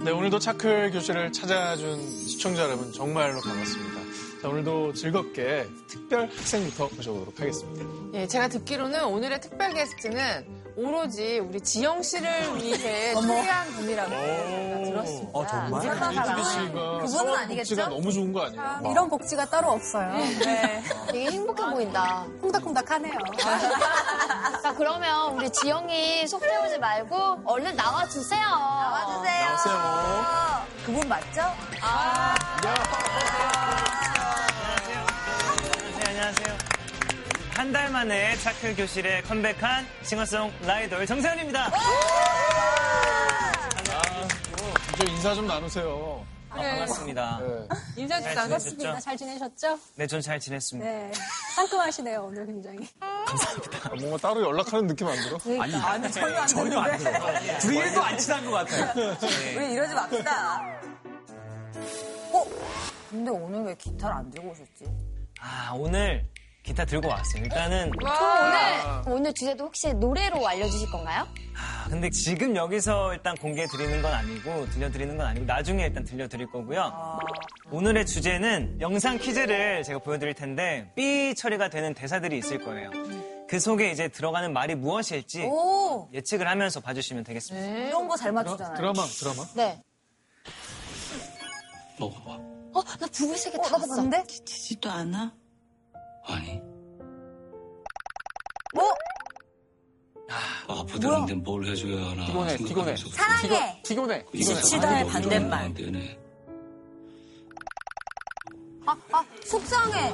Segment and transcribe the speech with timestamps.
[0.00, 4.00] 네, 오늘도 차클 교실을 찾아준 시청자 여러분 정말로 반갑습니다.
[4.40, 7.84] 자, 오늘도 즐겁게 특별 학생부터 모셔보도록 하겠습니다.
[8.14, 10.46] 예, 제가 듣기로는 오늘의 특별 게스트는
[10.78, 15.30] 오로지 우리 지영 씨를 위해 초대한 분이라고 제가 들었습니다.
[15.32, 15.84] 어, 정말?
[15.84, 17.74] 이수기 씨가 그분은 아니겠죠?
[17.74, 18.82] 복지가 너무 좋은 거 아니에요?
[18.88, 20.14] 이런 복지가 따로 없어요.
[20.14, 20.84] 네.
[21.10, 22.24] 되게 행복해 보인다.
[22.40, 23.12] 콩닥콩닥하네요.
[24.62, 28.40] 자, 그러면 우리 지영이 속 태우지 말고 얼른 나와주세요.
[28.40, 29.46] 나와주세요.
[29.46, 30.66] 나오세요.
[30.86, 31.42] 그분 맞죠?
[32.62, 33.07] 네,
[37.58, 41.72] 한 달 만에 차클 교실에 컴백한 싱어송 라이돌 정세현입니다.
[44.94, 46.24] 이제 인사 좀 나누세요.
[46.50, 47.40] 아, 반갑습니다.
[47.42, 47.68] 네.
[47.96, 49.00] 인사 잘 주다 지내셨죠?
[49.00, 49.78] 잘 지내셨죠?
[49.96, 50.88] 네, 전 잘 지냈습니다.
[50.88, 51.10] 네.
[51.56, 52.88] 상큼하시네요, 오늘 굉장히.
[53.00, 53.24] 아,
[53.98, 55.36] 뭔가 따로 연락하는 느낌 안 들어?
[55.60, 57.58] 아니, 아니 전혀, 전혀 안 들어.
[57.58, 59.16] 둘이 1도 안 친한 것 같아요.
[59.56, 60.60] 우리 이러지 맙시다.
[62.32, 62.44] 어?
[63.10, 64.86] 근데 오늘 왜 기타를 안 들고 오셨지?
[65.40, 66.24] 아, 오늘
[66.68, 67.42] 기타 들고 왔어요.
[67.44, 71.26] 일단은, 오늘, 오늘 주제도 혹시 노래로 알려주실 건가요?
[71.56, 76.50] 아, 근데 지금 여기서 일단 공개해 드리는 건 아니고, 들려드리는 건 아니고, 나중에 일단 들려드릴
[76.50, 77.18] 거고요.
[77.70, 82.90] 오늘의 주제는 영상 퀴즈를 제가 보여드릴 텐데, 삐 처리가 되는 대사들이 있을 거예요.
[83.48, 86.10] 그 속에 이제 들어가는 말이 무엇일지 오!
[86.12, 87.66] 예측을 하면서 봐주시면 되겠습니다.
[87.88, 88.76] 이런 거 잘 맞추잖아요.
[88.76, 89.46] 드라마, 드라마?
[89.54, 89.82] 네.
[91.98, 92.30] 먹어봐.
[92.74, 93.94] 어, 나 부부세계 어, 다 나도 봤어.
[94.02, 94.24] 봤는데?
[94.26, 95.32] 지지도 않아?
[96.28, 96.60] 아니.
[98.76, 98.82] 어?
[100.30, 102.26] 아, 아프다는데 뭘 해줘야 하나.
[102.26, 102.96] 피곤해, 피곤해.
[102.96, 103.82] 사랑해!
[103.82, 104.24] 피곤해.
[104.32, 105.58] 지치다의 다 반대말.
[105.64, 106.18] 안 되네.
[108.86, 110.12] 아, 아, 속상해!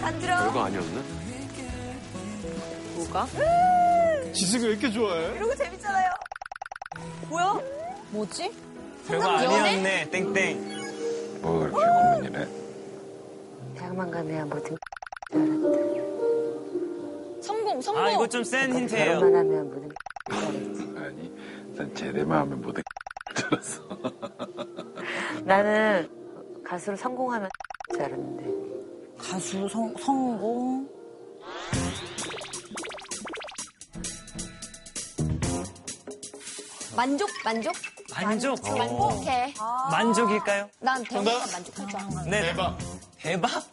[0.00, 0.44] 간지러.
[0.48, 1.02] 그거 아니었나?
[4.34, 5.34] 지식을 왜 이렇게 좋아해?
[5.36, 6.10] 이런 거 재밌잖아요.
[7.28, 7.60] 뭐야?
[8.10, 8.50] 뭐지?
[9.06, 11.40] 별거 아니었네, 땡땡.
[11.42, 12.48] 뭐 그렇게 고민이네.
[13.76, 14.76] 대학만 가면 모든
[17.40, 18.02] 성공, 성공.
[18.02, 19.18] 아, 이거 좀 센 힌트예요.
[19.20, 21.32] 결혼만 하면 모든 아니,
[21.76, 22.82] 난 제대만 하면 모든
[23.34, 23.82] 줄 알았어.
[25.44, 26.08] 나는
[26.64, 27.48] 가수를 성공하면
[27.92, 28.44] 줄 알았는데
[29.18, 30.88] 가수 성, 성공.
[36.96, 37.72] 만족, 만족?
[38.12, 38.54] 만족.
[38.78, 39.54] 만족해.
[39.90, 40.68] 만족일까요?
[40.80, 41.52] 난 대박만 정답.
[41.52, 42.22] 만족할 줄 알아.
[42.24, 42.42] 네.
[42.42, 42.78] 대박.
[43.18, 43.64] 대박?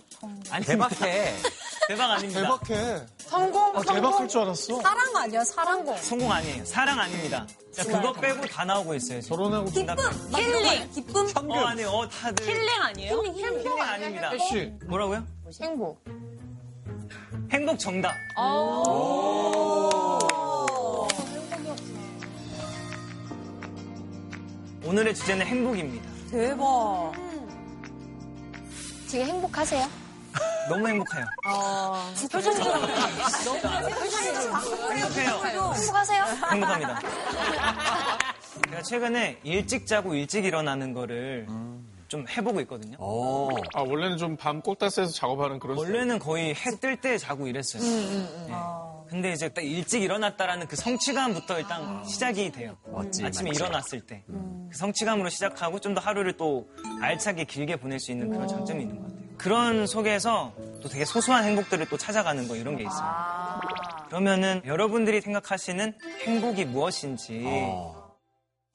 [0.49, 1.33] 아니, 대박해.
[1.87, 2.41] 대박 아닙니다.
[2.41, 3.05] 대박해.
[3.19, 4.81] 성공, 아, 대박 할 줄 알았어.
[4.81, 5.97] 사랑 아니야, 사랑공.
[5.97, 6.65] 성공 아니에요.
[6.65, 7.45] 사랑 아닙니다.
[7.73, 9.21] 자, 그거 빼고 다 나오고 있어요.
[9.21, 9.37] 지금.
[9.37, 9.95] 결혼하고 기쁨!
[10.35, 10.91] 힐링!
[10.91, 11.27] 기쁨?
[11.35, 11.89] 어, 아니에요.
[11.89, 12.45] 어, 다들.
[12.47, 13.21] 힐링 아니에요?
[13.33, 14.31] 힐링, 아닙니다.
[14.49, 14.71] 씨.
[14.85, 15.25] 뭐라고요?
[15.61, 16.03] 행복.
[17.51, 18.13] 행복 정답.
[18.37, 20.19] 오
[24.83, 26.09] 늘의 주제는 행복입니다.
[26.31, 27.11] 대박.
[29.07, 29.87] 지금 행복하세요?
[30.69, 31.25] 너무 행복해요.
[32.31, 32.57] 표정이
[34.95, 35.73] 행복해요.
[35.75, 36.23] 행복하세요?
[36.51, 36.99] 행복합니다.
[38.69, 41.47] 제가 최근에 일찍 자고 일찍 일어나는 거를
[42.07, 42.97] 좀 해보고 있거든요.
[42.99, 43.49] 어.
[43.73, 45.77] 아, 원래는 좀밤 꼭다스에서 작업하는 그런.
[45.77, 47.81] 원래는 거의 해 뜰 때 자고 이랬어요.
[47.83, 48.53] 네.
[49.11, 52.77] 근데 이제 딱 일찍 일어났다라는 그 성취감부터 일단 시작이 돼요.
[52.85, 53.59] 맞지, 아침에 맞지.
[53.59, 54.23] 일어났을 때.
[54.25, 56.69] 그 성취감으로 시작하고 좀 더 하루를 또
[57.01, 59.21] 알차게 길게 보낼 수 있는 그런 장점이 있는 것 같아요.
[59.37, 63.59] 그런 속에서 또 되게 소소한 행복들을 또 찾아가는 거 이런 게 있어요.
[64.07, 65.93] 그러면은 여러분들이 생각하시는
[66.25, 68.15] 행복이 무엇인지 어.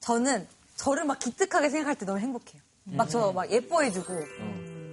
[0.00, 2.60] 저는 저를 막 기특하게 생각할 때 너무 행복해요.
[2.84, 4.12] 막 저막 예뻐해주고,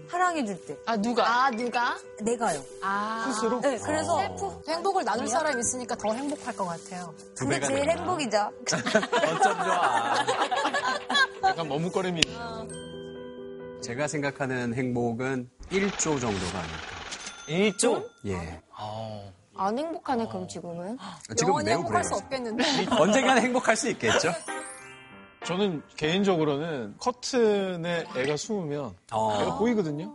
[0.10, 0.78] 사랑해줄 때.
[0.86, 1.28] 아, 누가?
[1.46, 1.98] 아, 누가?
[2.22, 2.62] 내가요.
[2.82, 3.26] 아.
[3.34, 3.60] 스스로?
[3.62, 4.20] 네, 그래서
[4.68, 7.14] 행복을 나눌 사람이 있으니까 더 행복할 것 같아요.
[7.38, 7.92] 그게 배가 제일 되나?
[7.94, 8.52] 행복이죠.
[8.68, 10.16] 어쩜 좋아.
[11.50, 12.22] 약간 머뭇거림이.
[13.82, 16.94] 제가 생각하는 행복은 1조 정도가 아닐까.
[17.48, 18.62] 일조 예.
[19.56, 20.98] 안 행복하네, 그럼 지금은.
[21.36, 22.16] 지금 영원히 매우 행복할 그래요.
[22.18, 22.64] 수 없겠는데.
[22.98, 24.32] 언젠가는 행복할 수 있겠죠?
[25.46, 29.42] 저는 개인적으로는 커튼에 애가 숨으면 어.
[29.42, 30.12] 애가 보이거든요.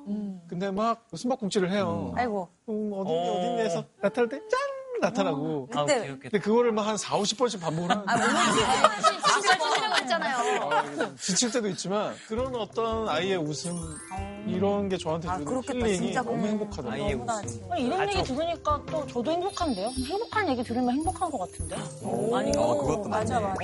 [0.48, 2.12] 근데 막 숨바꼭질을 해요.
[2.16, 2.48] 아이고.
[2.68, 3.32] 음, 어딘데 어.
[3.38, 4.77] 어딘데 해서 나타날 때 짠!
[5.00, 5.68] 나타나고.
[5.74, 6.30] 아, 그때- 귀엽겠다.
[6.30, 8.32] 근데 그거를 막 한 4, 50번씩 반복을 하는데
[9.28, 11.14] 진짜 죽으려고 했잖아요.
[11.20, 13.78] 지칠 때도 있지만 그런 어떤 아이의 웃음
[14.46, 15.74] 이런 게 저한테 아, 주는 그렇겠다.
[15.86, 16.46] 힐링이 진짜 너무.
[16.46, 17.02] 행복하더라고요.
[17.04, 17.60] 아이의 너무나 웃음.
[17.76, 18.12] 이런 가족.
[18.18, 19.88] 얘기 들으니까 또 저도 행복한데요?
[20.06, 21.76] 행복한 얘기 들으면 행복한 것 같은데?
[21.76, 23.38] 아니, 어, 그것도 맞아.
[23.40, 23.54] 맞아.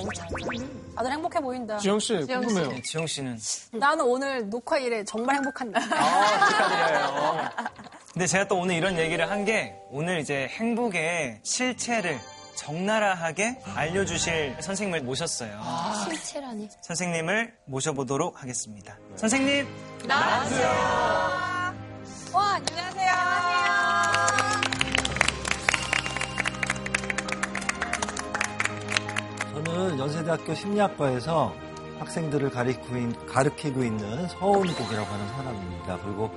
[0.95, 1.77] 다들 행복해 보인다.
[1.77, 2.69] 지영 씨 궁금해요.
[2.69, 3.37] 네, 지영 씨는
[3.73, 5.79] 나는 오늘 녹화 일에 정말 행복한다.
[5.79, 7.49] 아, 축하드려요.
[8.15, 12.17] 근데 제가 또 오늘 이런 얘기를 한 게 오늘 이제 행복의 실체를
[12.55, 15.61] 적나라하게 알려주실 선생님을 모셨어요.
[16.05, 16.69] 실체라니.
[16.81, 18.97] 선생님을 모셔보도록 하겠습니다.
[19.17, 19.67] 선생님,
[20.07, 20.67] 나와주세요.
[22.33, 23.11] 와, 안녕하세요.
[29.53, 31.53] 저는 연세대학교 심리학과에서
[31.99, 35.97] 학생들을 가리키고, 있- 가르치고 있는 서은국이라고 하는 사람입니다.
[36.03, 36.29] 그리고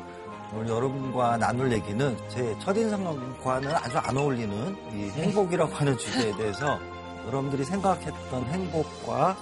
[0.53, 6.79] 오늘 여러분과 나눌 얘기는 제 첫인상과는 아주 안 어울리는 이 행복이라고 하는 주제에 대해서
[7.27, 9.37] 여러분들이 생각했던 행복과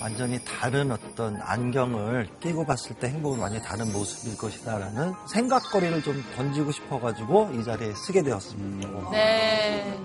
[0.00, 6.72] 완전히 다른 어떤 안경을 끼고 봤을 때 행복은 완전히 다른 모습일 것이다라는 생각거리를 좀 던지고
[6.72, 9.10] 싶어가지고 이 자리에 쓰게 되었습니다.
[9.12, 9.96] 네.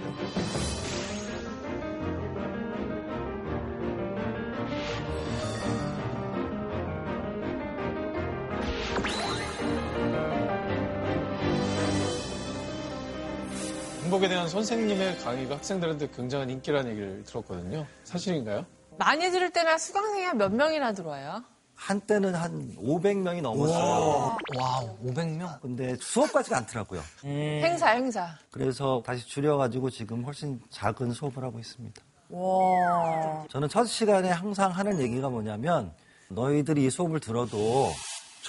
[14.17, 17.85] 행복에 대한 선생님의 강의가 학생들한테 굉장한 인기라는 얘기를 들었거든요.
[18.03, 18.65] 사실인가요?
[18.97, 21.43] 많이 들을 때나 수강생이 한 몇 명이나 들어와요?
[21.75, 24.35] 한때는 한 500명이 넘었어요.
[24.57, 25.61] wow, 500명?
[25.61, 27.01] 근데 수업 같지가 않더라고요.
[27.23, 28.29] 행사, 행사.
[28.49, 32.01] 그래서 다시 줄여가지고 지금 훨씬 작은 수업을 하고 있습니다.
[32.29, 33.45] 와.
[33.51, 35.93] 저는 첫 시간에 항상 하는 얘기가 뭐냐면
[36.29, 37.91] 너희들이 이 수업을 들어도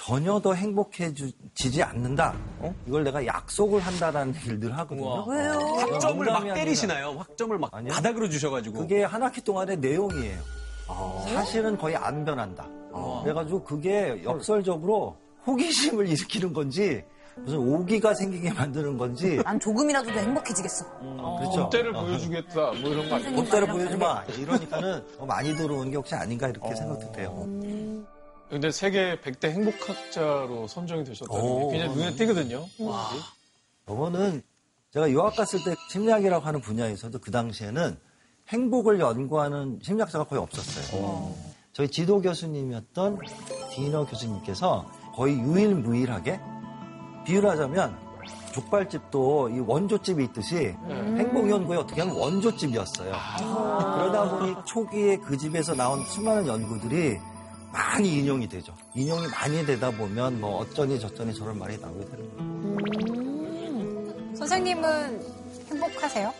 [0.05, 2.33] 전혀 더 행복해지지 않는다.
[2.59, 2.73] 어?
[2.87, 5.25] 이걸 내가 약속을 한다라는 얘기를 늘 하거든요.
[5.25, 5.51] 왜요?
[5.77, 7.15] 확점을 막 때리시나요?
[7.17, 7.91] 확점을 막 아니요.
[7.93, 8.79] 바닥으로 주셔가지고.
[8.79, 10.41] 그게 한 학기 동안의 내용이에요.
[11.33, 12.67] 사실은 거의 안 변한다.
[13.23, 17.03] 그래가지고 그게 역설적으로 호기심을 일으키는 건지
[17.37, 20.85] 무슨 오기가 생기게 만드는 건지 난 조금이라도 더 행복해지겠어.
[20.99, 21.61] 그렇죠.
[21.69, 23.35] 본때를 보여주겠다 뭐 이런 거 아니에요?
[23.35, 27.45] 본때를 보여주마 이러니까는 더 많이 들어오는 게 혹시 아닌가 이렇게 생각도 돼요.
[28.49, 31.69] 근데 세계 100대 행복학자로 선정이 되셨다는 오.
[31.69, 32.65] 게 굉장히 눈에 띄거든요.
[33.87, 34.41] 저거는
[34.91, 37.95] 제가 유학 갔을 때 심리학이라고 하는 분야에서도 그 당시에는
[38.47, 41.35] 행복을 연구하는 심리학자가 거의 없었어요.
[41.73, 43.19] 저희 지도 교수님이었던
[43.71, 46.39] 디너 교수님께서 거의 유일무이하게
[47.25, 47.95] 비유를 하자면
[48.53, 53.13] 족발집도 이 원조집이 있듯이 행복 연구에 어떻게 하면 원조집이었어요.
[53.37, 57.19] 그러다 보니 초기에 그 집에서 나온 수많은 연구들이
[57.71, 58.75] 많이 인용이 되죠.
[58.95, 62.49] 인용이 많이 되다 보면 뭐 어쩌니 저쩌니 저런 말이 나오게 되는 거예요.
[64.35, 65.21] 선생님은
[65.69, 66.33] 행복하세요?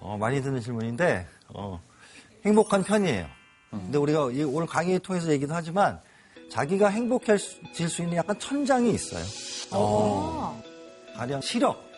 [0.00, 1.80] 어, 많이 듣는 질문인데 어,
[2.44, 3.26] 행복한 편이에요.
[3.70, 6.00] 근데 우리가 이 오늘 강의 통해서 얘기도 하지만
[6.50, 9.24] 자기가 행복해질 수 있는 약간 천장이 있어요.
[9.72, 10.60] 어.
[11.16, 11.88] 가령 시력.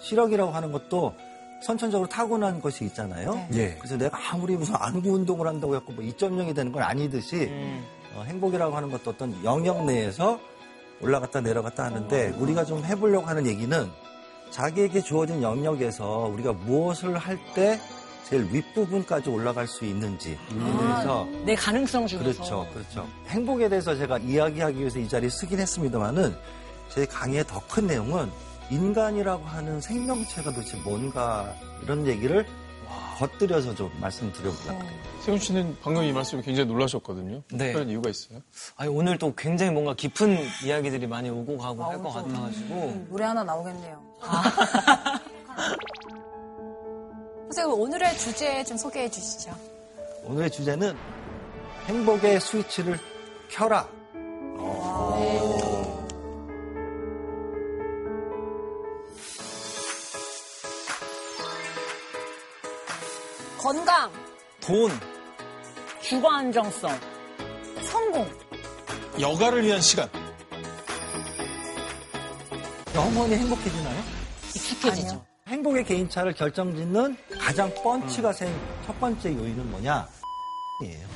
[0.00, 1.14] 시력이라고 하는 것도
[1.62, 3.46] 선천적으로 타고난 것이 있잖아요.
[3.54, 3.74] 예.
[3.78, 7.84] 그래서 내가 아무리 무슨 안구 운동을 한다고 해서 뭐 2.0이 되는 건 아니듯이 어,
[8.22, 10.38] 행복이라고 하는 것도 어떤 영역 내에서
[11.00, 13.90] 올라갔다 내려갔다 하는데 우리가 좀 해보려고 하는 얘기는
[14.50, 17.80] 자기에게 주어진 영역에서 우리가 무엇을 할 때
[18.24, 22.24] 제일 윗부분까지 올라갈 수 있는지 그래서 내 가능성 중에서.
[22.24, 23.06] 그렇죠, 그렇죠.
[23.26, 26.34] 행복에 대해서 제가 이야기하기 위해서 이 자리에 쓰긴 했습니다만은
[26.88, 28.30] 제 강의의 더 큰 내용은
[28.70, 32.46] 인간이라고 하는 생명체가 도대체 뭔가 이런 얘기를
[33.14, 34.92] 겉들여서 좀 말씀드려보려고 해요.
[35.20, 37.42] 세훈 씨는 방금 이 말씀에 굉장히 놀라셨거든요.
[37.52, 37.58] 네.
[37.66, 38.40] 특별한 이유가 있어요?
[38.76, 43.06] 아니, 오늘 또 굉장히 뭔가 깊은 이야기들이 많이 오고 가고 할것 같아가지고.
[43.10, 44.02] 노래 하나 나오겠네요.
[47.54, 49.54] 선생님 오늘의 주제 좀 소개해 주시죠.
[50.24, 50.96] 오늘의 주제는
[51.86, 52.98] 행복의 스위치를
[53.48, 53.88] 켜라.
[63.64, 64.12] 건강,
[64.60, 64.90] 돈.
[66.02, 66.90] 주거 안정성,
[67.80, 68.28] 성공.
[69.18, 70.06] 여가를 위한 시간.
[72.94, 74.02] 영원히 행복해지나요?
[74.54, 75.24] 익숙해지죠.
[75.46, 80.08] 행복의 개인차를 결정짓는 가장 펀치가 센첫 번째 요인은 뭐냐?
[80.82, 81.06] 이에요.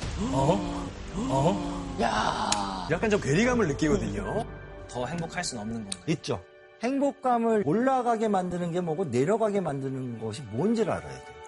[2.89, 4.43] 약간 좀 괴리감을 느끼거든요.
[4.89, 6.03] 더 행복할 수는 없는 건가요?
[6.07, 6.43] 있죠.
[6.81, 11.38] 행복감을 올라가게 만드는 게 뭐고 내려가게 만드는 것이 뭔지를 알아야 돼요.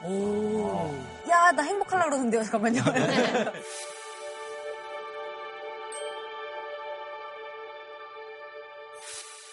[1.30, 2.44] 야, 나 행복하려고 그러는데요.
[2.50, 2.82] 잠깐만요.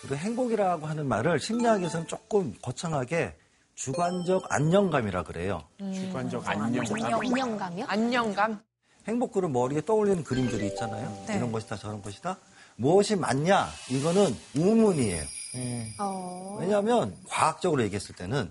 [0.00, 3.34] 그리고 행복이라고 하는 말을 심리학에서는 조금 거창하게
[3.74, 5.64] 주관적 안정감이라 그래요.
[5.78, 7.20] 주관적 안정감.
[7.20, 7.86] 안녕감이요?
[7.88, 8.60] 안녕감.
[9.06, 11.24] 행복그룹 머리에 떠올리는 그림들이 있잖아요.
[11.28, 12.38] 이런 것이다 저런 것이다.
[12.76, 13.66] 무엇이 맞냐?
[13.90, 15.22] 이거는 우문이에요.
[15.98, 16.58] 어.
[16.60, 18.50] 왜냐하면 과학적으로 얘기했을 때는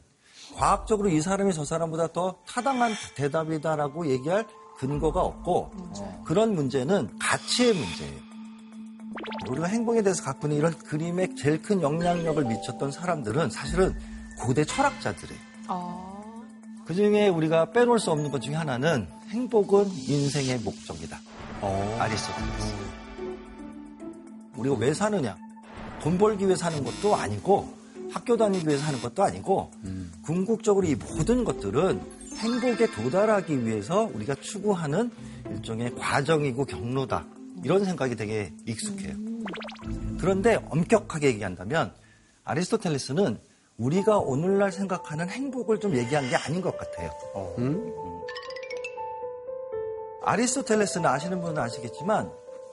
[0.58, 4.46] 과학적으로 이 사람이 저 사람보다 더 타당한 대답이다라고 얘기할
[4.78, 5.72] 근거가 없고
[6.26, 8.28] 그런 문제는 가치의 문제예요.
[9.50, 13.96] 우리가 행복에 대해서 갖고 있는 이런 그림에 제일 큰 영향력을 미쳤던 사람들은 사실은
[14.40, 15.42] 고대 철학자들이에요.
[16.86, 21.20] 그 중에 우리가 빼놓을 수 없는 것 중에 하나는 행복은 인생의 목적이다.
[22.00, 22.74] 아리스토텔레스.
[24.56, 25.38] 우리가 왜 사느냐?
[26.02, 27.78] 돈 벌기 위해 사는 것도 아니고
[28.18, 29.72] 학교 다니기 위해 사는 것도 아니고
[30.26, 32.02] 궁극적으로 이 모든 것들은
[32.38, 35.12] 행복에 도달하기 위해서 우리가 추구하는
[35.52, 37.26] 일종의 과정이고 경로다.
[37.64, 39.14] 이런 생각이 되게 익숙해요.
[40.20, 41.94] 그런데 엄격하게 얘기한다면
[42.44, 43.40] 아리스토텔레스는
[43.78, 47.12] 우리가 오늘날 생각하는 행복을 좀 얘기한 게 아닌 것 같아요.
[47.60, 47.94] 음.
[50.24, 52.32] 아리스토텔레스는 아시는 분은 아시겠지만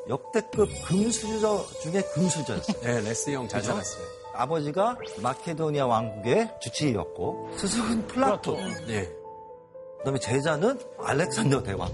[0.08, 2.80] 역대급 금수저 중에 금수저였어요.
[2.80, 3.62] 네, 레스 형 잘?
[3.62, 4.23] 살았어요.
[4.34, 8.56] 아버지가 마케도니아 왕국의 주치의였고 스승은 플라톤.
[8.86, 9.08] 네.
[9.98, 11.88] 그다음에 제자는 알렉산더 대왕.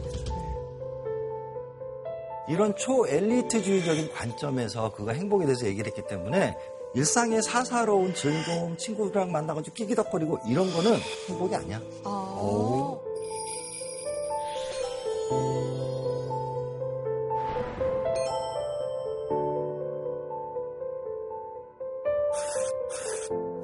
[2.48, 6.56] 이런 초엘리트주의적인 관점에서 그가 행복에 대해서 얘기를 했기 때문에
[6.94, 10.96] 일상의 사사로운 즐거움, 친구들이랑 만나가지고 끼기덕거리고 이런 거는
[11.28, 11.80] 행복이 아니야.
[12.04, 13.00] 오.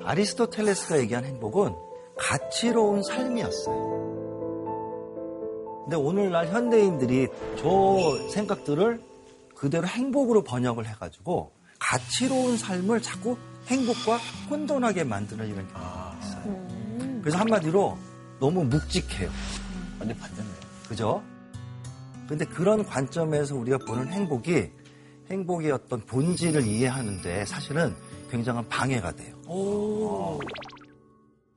[0.07, 1.75] 아리스토텔레스가 얘기한 행복은
[2.17, 3.97] 가치로운 삶이었어요.
[5.85, 9.01] 근데 오늘날 현대인들이 저 생각들을
[9.55, 13.37] 그대로 행복으로 번역을 해가지고 가치로운 삶을 자꾸
[13.67, 14.17] 행복과
[14.51, 16.67] 혼돈하게 만드는 이런 경우가 있어요.
[17.21, 17.99] 그래서 한마디로
[18.41, 19.31] 너무 묵직해요.
[19.99, 20.49] 완전 반대네.
[20.89, 21.23] 그죠?
[22.29, 24.71] 근데 그런 관점에서 우리가 보는 행복이
[25.31, 27.95] 행복의 어떤 본질을 이해하는데 사실은
[28.31, 29.36] 굉장한 방해가 돼요.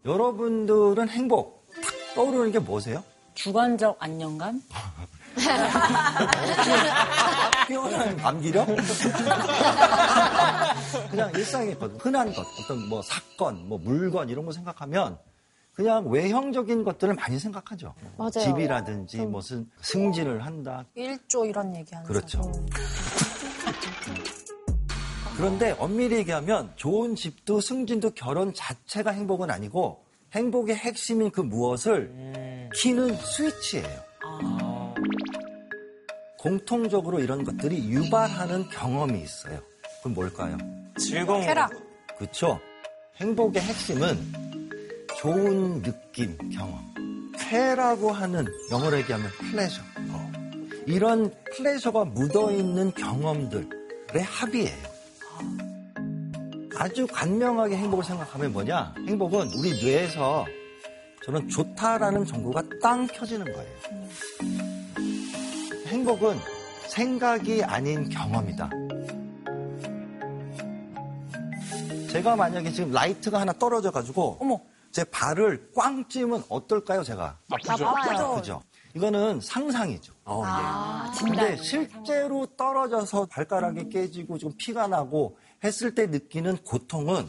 [0.05, 1.84] 여러분들은 행복 탁
[2.15, 3.03] 떠오르는 게 뭐세요?
[3.34, 4.62] 주관적 안정감?
[7.67, 8.67] 표현하는 감기력?
[11.10, 15.17] 그냥 일상의 것, 흔한 것, 어떤 뭐 사건, 뭐 물건 이런 거 생각하면
[15.74, 17.93] 그냥 외형적인 것들을 많이 생각하죠.
[18.17, 18.31] 맞아요.
[18.31, 20.84] 집이라든지 무슨 승진을 한다.
[20.96, 22.51] 일조 이런 얘기 하는 그렇죠.
[25.39, 30.03] 그런데 엄밀히 얘기하면 좋은 집도 승진도 결혼 자체가 행복은 아니고
[30.34, 34.03] 행복의 핵심인 그 무엇을 키는 스위치예요.
[36.38, 39.62] 공통적으로 이런 것들이 유발하는 경험이 있어요.
[40.01, 40.58] 그럼 뭘까요?
[40.98, 41.72] 즐거운 쾌락.
[42.17, 42.60] 그렇죠.
[43.15, 44.17] 행복의 핵심은
[45.22, 46.84] 좋은 느낌, 경험.
[47.38, 49.81] 쾌라고 하는 영어로 얘기하면 pleasure.
[50.86, 54.88] 이런 pleasure가 묻어있는 경험들의 합이에요.
[56.79, 58.93] 아주 간명하게 행복을 생각하면 뭐냐?
[59.05, 60.45] 행복은 우리 뇌에서
[61.25, 63.75] 저는 좋다라는 정보가 땅 켜지는 거예요.
[65.88, 66.39] 행복은
[66.88, 68.69] 생각이 아닌 경험이다.
[72.13, 74.62] 제가 만약에 지금 라이트가 하나 떨어져가지고 어머.
[74.91, 77.38] 제 발을 꽝 찌면 어떨까요, 제가?
[77.51, 77.88] 아프죠?
[77.88, 78.63] 아프죠.
[78.95, 80.13] 이거는 상상이죠.
[80.25, 87.27] 어, 아, 근데 실제로 떨어져서 발가락이 깨지고 좀 피가 나고 했을 때 느끼는 고통은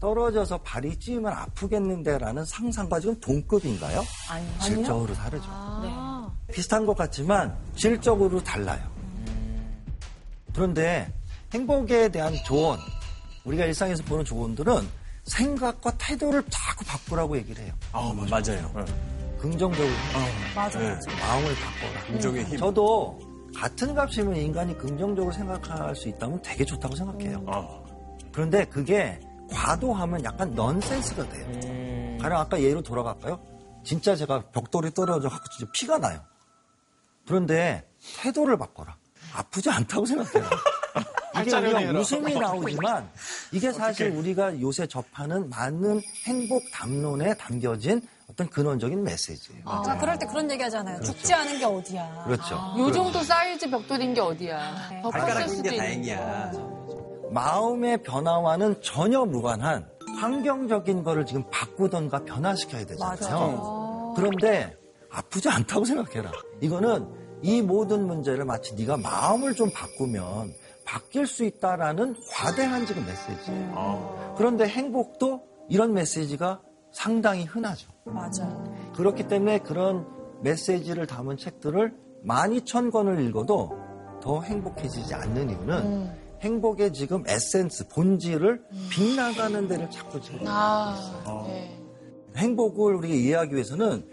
[0.00, 4.02] 떨어져서 발이 찌면 아프겠는데라는 상상과 지금 동급인가요?
[4.28, 5.46] 아니, 질적으로 다르죠.
[5.82, 6.52] 네.
[6.52, 8.86] 비슷한 것 같지만 질적으로 달라요.
[10.52, 11.10] 그런데
[11.54, 12.78] 행복에 대한 조언,
[13.44, 14.86] 우리가 일상에서 보는 조언들은
[15.24, 17.72] 생각과 태도를 자꾸 바꾸라고 얘기를 해요.
[17.92, 18.84] 아, 맞아요.
[19.38, 19.88] 긍정적으로
[20.54, 20.90] 맞아, 네.
[20.90, 21.10] 맞아.
[21.10, 22.06] 마음을 바꿔라.
[22.06, 22.58] 긍정의 힘.
[22.58, 23.18] 저도
[23.56, 27.44] 같은 값이면 인간이 긍정적으로 생각할 수 있다면 되게 좋다고 생각해요.
[27.46, 27.82] 아,
[28.32, 29.20] 그런데 그게
[29.50, 31.46] 과도하면 약간 넌센스가 돼요.
[31.64, 32.18] 음.
[32.20, 33.40] 가령 아까 예로 돌아갈까요?
[33.84, 36.20] 진짜 제가 벽돌이 떨어져 갖고 진짜 피가 나요.
[37.26, 37.88] 그런데
[38.22, 38.96] 태도를 바꿔라.
[39.34, 40.48] 아프지 않다고 생각해요.
[41.42, 41.98] 이게 우리가.
[41.98, 43.10] 웃음이 나오지만
[43.50, 49.62] 이게 사실 우리가 요새 접하는 많은 행복 담론에 담겨진 어떤 근원적인 메시지예요.
[49.66, 51.00] 아, 그럴 때 그런 얘기 하잖아요.
[51.02, 52.24] 죽지 않은 게 어디야.
[52.24, 52.54] 그렇죠.
[52.78, 55.00] 요 정도 사이즈 벽돌인 게 어디야.
[55.02, 56.52] 더 컸을 발가락인 수도 게 다행이야.
[57.30, 59.88] 마음의 변화와는 전혀 무관한
[60.20, 63.10] 환경적인 거를 지금 바꾸던가 변화시켜야 되잖아요.
[63.10, 64.12] 맞아.
[64.16, 64.76] 그런데
[65.10, 66.30] 아프지 않다고 생각해라.
[66.60, 67.06] 이거는
[67.42, 70.52] 이 모든 문제를 마치 네가 마음을 좀 바꾸면
[70.86, 74.34] 바뀔 수 있다라는 과대한 지금 메시지예요.
[74.38, 76.60] 그런데 행복도 이런 메시지가
[76.94, 77.90] 상당히 흔하죠.
[78.04, 78.48] 맞아.
[78.96, 80.06] 그렇기 때문에 그런
[80.42, 81.92] 메시지를 담은 책들을
[82.24, 83.76] 12,000권을 읽어도
[84.22, 90.96] 더 행복해지지 않는 이유는 행복의 지금 에센스, 본질을 빗나가는 데를 자꾸 지금 아,
[91.46, 91.78] 네.
[92.36, 94.06] 행복을 우리가 이해하기 위해서는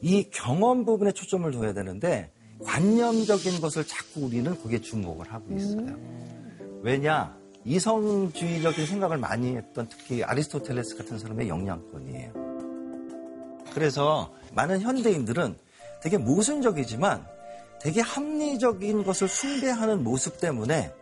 [0.00, 2.30] 이 경험 부분에 초점을 둬야 되는데
[2.64, 5.96] 관념적인 것을 자꾸 우리는 거기에 주목을 하고 있어요.
[6.82, 7.36] 왜냐?
[7.64, 12.32] 이성주의적인 생각을 많이 했던 특히 아리스토텔레스 같은 사람의 영향권이에요.
[13.72, 15.56] 그래서 많은 현대인들은
[16.02, 17.26] 되게 모순적이지만
[17.80, 20.92] 되게 합리적인 것을 숭배하는 모습 때문에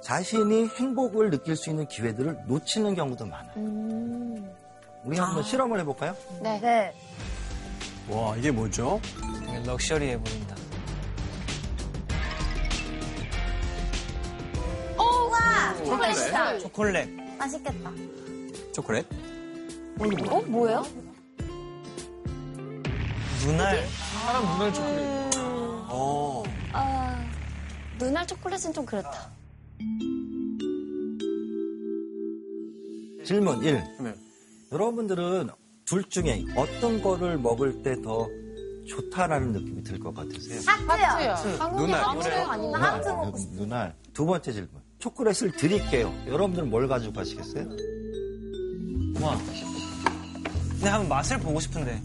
[0.00, 3.54] 자신이 행복을 느낄 수 있는 기회들을 놓치는 경우도 많아요.
[5.04, 6.16] 우리 한번 실험을 해볼까요?
[6.42, 6.60] 네.
[6.60, 6.92] 네.
[8.08, 9.00] 와, 이게 뭐죠?
[9.64, 10.55] 럭셔리해 보인다.
[15.84, 16.58] 초콜릿이다.
[16.58, 17.08] 초콜릿.
[17.38, 17.90] 맛있겠다.
[18.72, 19.06] 초콜릿?
[20.28, 20.42] 어?
[20.46, 20.82] 뭐예요?
[23.44, 23.86] 눈알.
[24.22, 25.06] 사람 눈알 초콜릿.
[25.88, 26.42] 어.
[26.72, 27.24] 아,
[27.98, 29.30] 눈알 초콜릿은 좀 그렇다.
[33.24, 33.74] 질문 1.
[34.00, 34.14] 네.
[34.72, 35.48] 여러분들은
[35.84, 38.28] 둘 중에 어떤 거를 먹을 때 더
[38.88, 40.60] 좋다라는 느낌이 들 것 같으세요?
[40.86, 41.56] 하트요.
[41.58, 42.04] 한국에 눈알.
[42.04, 43.54] 아무도 아니면 하트 먹고 싶어.
[43.54, 43.94] 눈알.
[44.12, 44.85] 두 번째 질문.
[45.06, 46.12] 초콜릿을 드릴게요.
[46.26, 47.68] 여러분들은 뭘 가지고 가시겠어요?
[49.20, 49.38] 와.
[50.70, 52.02] 근데 한번 맛을 보고 싶은데.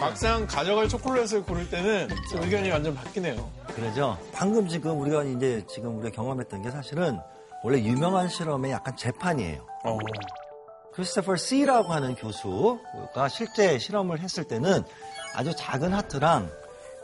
[0.00, 3.48] 막상 가져갈 초콜릿을 고를 때는 좀 의견이 완전 바뀌네요.
[3.76, 4.18] 그러죠.
[4.32, 7.18] 방금 지금 우리가 이제 지금 우리가 경험했던 게 사실은
[7.62, 9.64] 원래 유명한 실험의 약간 재판이에요.
[9.84, 9.98] 어.
[10.94, 14.84] 크리스토퍼 C라고 하는 교수가 실제 실험을 했을 때는
[15.34, 16.50] 아주 작은 하트랑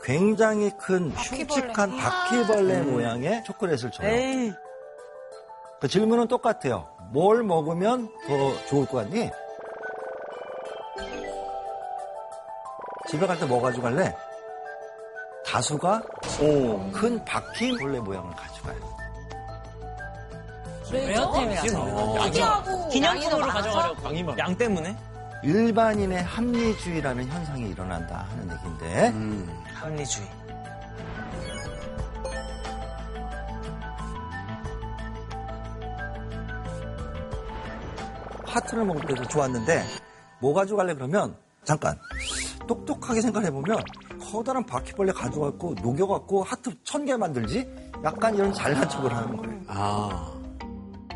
[0.03, 4.07] 굉장히 큰 흉측한 바퀴벌레 모양의 초콜릿을 줘요.
[5.79, 6.87] 그 질문은 똑같아요.
[7.11, 9.29] 뭘 먹으면 더 좋을 것 같니?
[13.09, 14.15] 집에 갈 때 뭐 가져갈래?
[15.45, 16.01] 다수가
[16.93, 19.00] 큰 바퀴벌레 모양을 가져가요.
[20.91, 21.31] 왜요?
[22.17, 24.03] 양이 기념품으로 가져가려고.
[24.07, 24.37] 양이 많아.
[24.39, 24.95] 양 때문에?
[25.43, 29.63] 일반인의 합리주의라는 현상이 일어난다 하는 얘기인데 음.
[29.73, 30.27] 합리주의.
[38.45, 39.85] 하트를 먹을 때도 좋았는데
[40.39, 41.97] 뭐 가져갈래 그러면 잠깐
[42.67, 43.77] 똑똑하게 생각해보면
[44.31, 47.67] 커다란 바퀴벌레 가져갖고 녹여갖고 하트 천 개 만들지?
[48.03, 49.61] 약간 이런 잘난 척을 하는 거예요.
[49.67, 50.40] 아.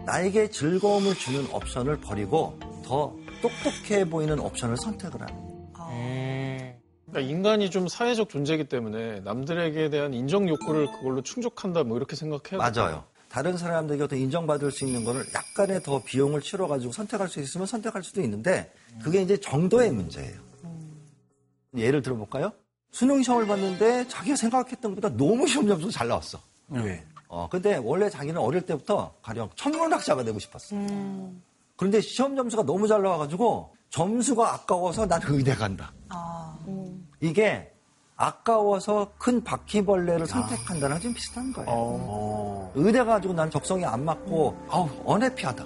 [0.05, 5.33] 나에게 즐거움을 주는 옵션을 버리고 더 똑똑해 보이는 옵션을 선택을 하는
[5.73, 6.75] 거예요.
[7.07, 12.57] 그러니까 인간이 좀 사회적 존재이기 때문에 남들에게 대한 인정 욕구를 그걸로 충족한다 뭐 이렇게 생각해야
[12.57, 13.03] 맞아요.
[13.29, 18.03] 다른 사람들에게 어떤 인정받을 수 있는 거를 약간의 더 비용을 치러가지고 선택할 수 있으면 선택할
[18.03, 20.39] 수도 있는데 그게 이제 정도의 문제예요.
[21.75, 22.53] 예를 들어볼까요?
[22.91, 26.39] 수능 시험을 봤는데 자기가 생각했던 것보다 너무 시험 점수가 잘 나왔어.
[26.69, 27.03] 왜?
[27.27, 30.75] 어, 근데 원래 자기는 어릴 때부터 가령 천문학자가 되고 싶었어.
[31.75, 35.91] 그런데 시험 점수가 너무 잘 나와가지고 점수가 아까워서 난 의대 간다.
[37.21, 37.71] 이게
[38.17, 41.69] 아까워서 큰 바퀴벌레를 선택한다는 좀 비슷한 거예요.
[41.69, 42.71] 어.
[42.75, 45.65] 의대 가지고 난 적성이 안 맞고 아우 언해피하다.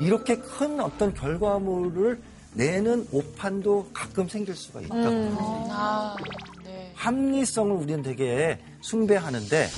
[0.00, 2.20] 이렇게 큰 어떤 결과물을
[2.54, 4.94] 내는 오판도 가끔 생길 수가 있다.
[4.96, 6.16] 아,
[6.64, 6.92] 네.
[6.94, 9.68] 합리성을 우리는 되게 숭배하는데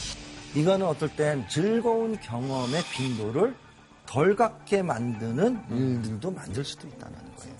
[0.57, 3.55] 이거는 어떨 땐 즐거운 경험의 빈도를
[4.07, 7.57] 덜 갖게 만드는 일들도 만들 수도 있다는 거예요.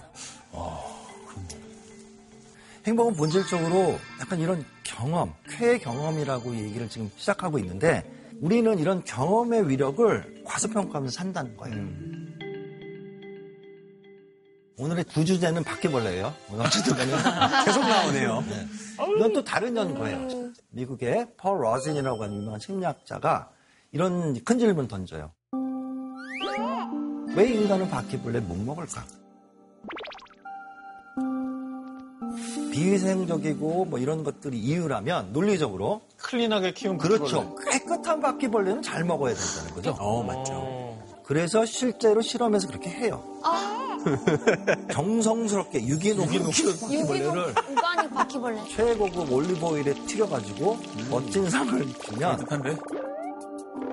[2.87, 10.43] 행복은 본질적으로 약간 이런 경험, 쾌 경험이라고 얘기를 지금 시작하고 있는데 우리는 이런 경험의 위력을
[10.45, 11.77] 과소평가하면서 산다는 거예요.
[14.79, 16.35] 오늘의 구주제는 바퀴벌레예요.
[16.59, 16.95] 어쨌든
[17.65, 18.45] 계속 나오네요.
[18.49, 18.67] 네.
[19.17, 20.53] 이건 또 다른 연구예요.
[20.71, 23.51] 미국의 펄 러진이라고 하는 유명한 심리학자가
[23.93, 25.33] 이런 큰 질문을 던져요.
[27.35, 29.05] 왜 인간은 바퀴벌레 못 먹을까?
[32.73, 37.55] 비위생적이고 뭐 이런 것들이 이유라면 논리적으로 클린하게 키운 그렇죠.
[37.71, 39.97] 깨끗한 바퀴벌레는 잘 먹어야 된다는 거죠.
[39.99, 40.99] 어, 맞죠.
[41.25, 43.25] 그래서 실제로 실험에서 그렇게 해요.
[44.92, 48.64] 정성스럽게 유기농 키우는 바퀴벌레를 우가니 바퀴벌레.
[48.69, 50.79] 최고급 올리브오일에 튀겨가지고
[51.11, 52.77] 멋진 상을 주면 깨끗한데?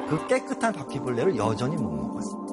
[0.09, 2.43] 그 깨끗한 바퀴벌레를 여전히 못 먹어요.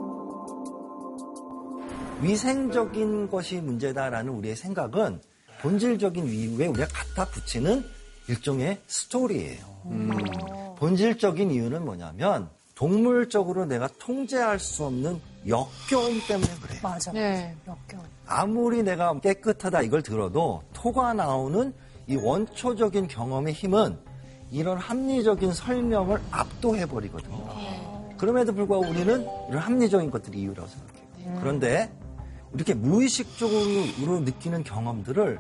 [2.23, 5.21] 위생적인 것이 문제다라는 우리의 생각은
[5.61, 7.85] 본질적인 이유에 우리가 갖다 붙이는
[8.29, 10.77] 일종의 스토리예요.
[10.79, 12.49] 본질적인 이유는 뭐냐면
[12.81, 16.81] 동물적으로 내가 통제할 수 없는 역겨움 때문에 그래요.
[16.83, 17.13] 맞아.
[17.13, 17.55] 네.
[17.69, 18.03] 역겨워.
[18.27, 21.75] 아무리 내가 깨끗하다 이걸 들어도 토가 나오는
[22.07, 23.99] 이 원초적인 경험의 힘은
[24.51, 28.17] 이런 합리적인 설명을 압도해버리거든요.
[28.17, 31.39] 그럼에도 불구하고 우리는 이런 합리적인 것들이 이유라고 생각해요.
[31.39, 31.93] 그런데
[32.55, 35.39] 이렇게 무의식적으로 느끼는 경험들을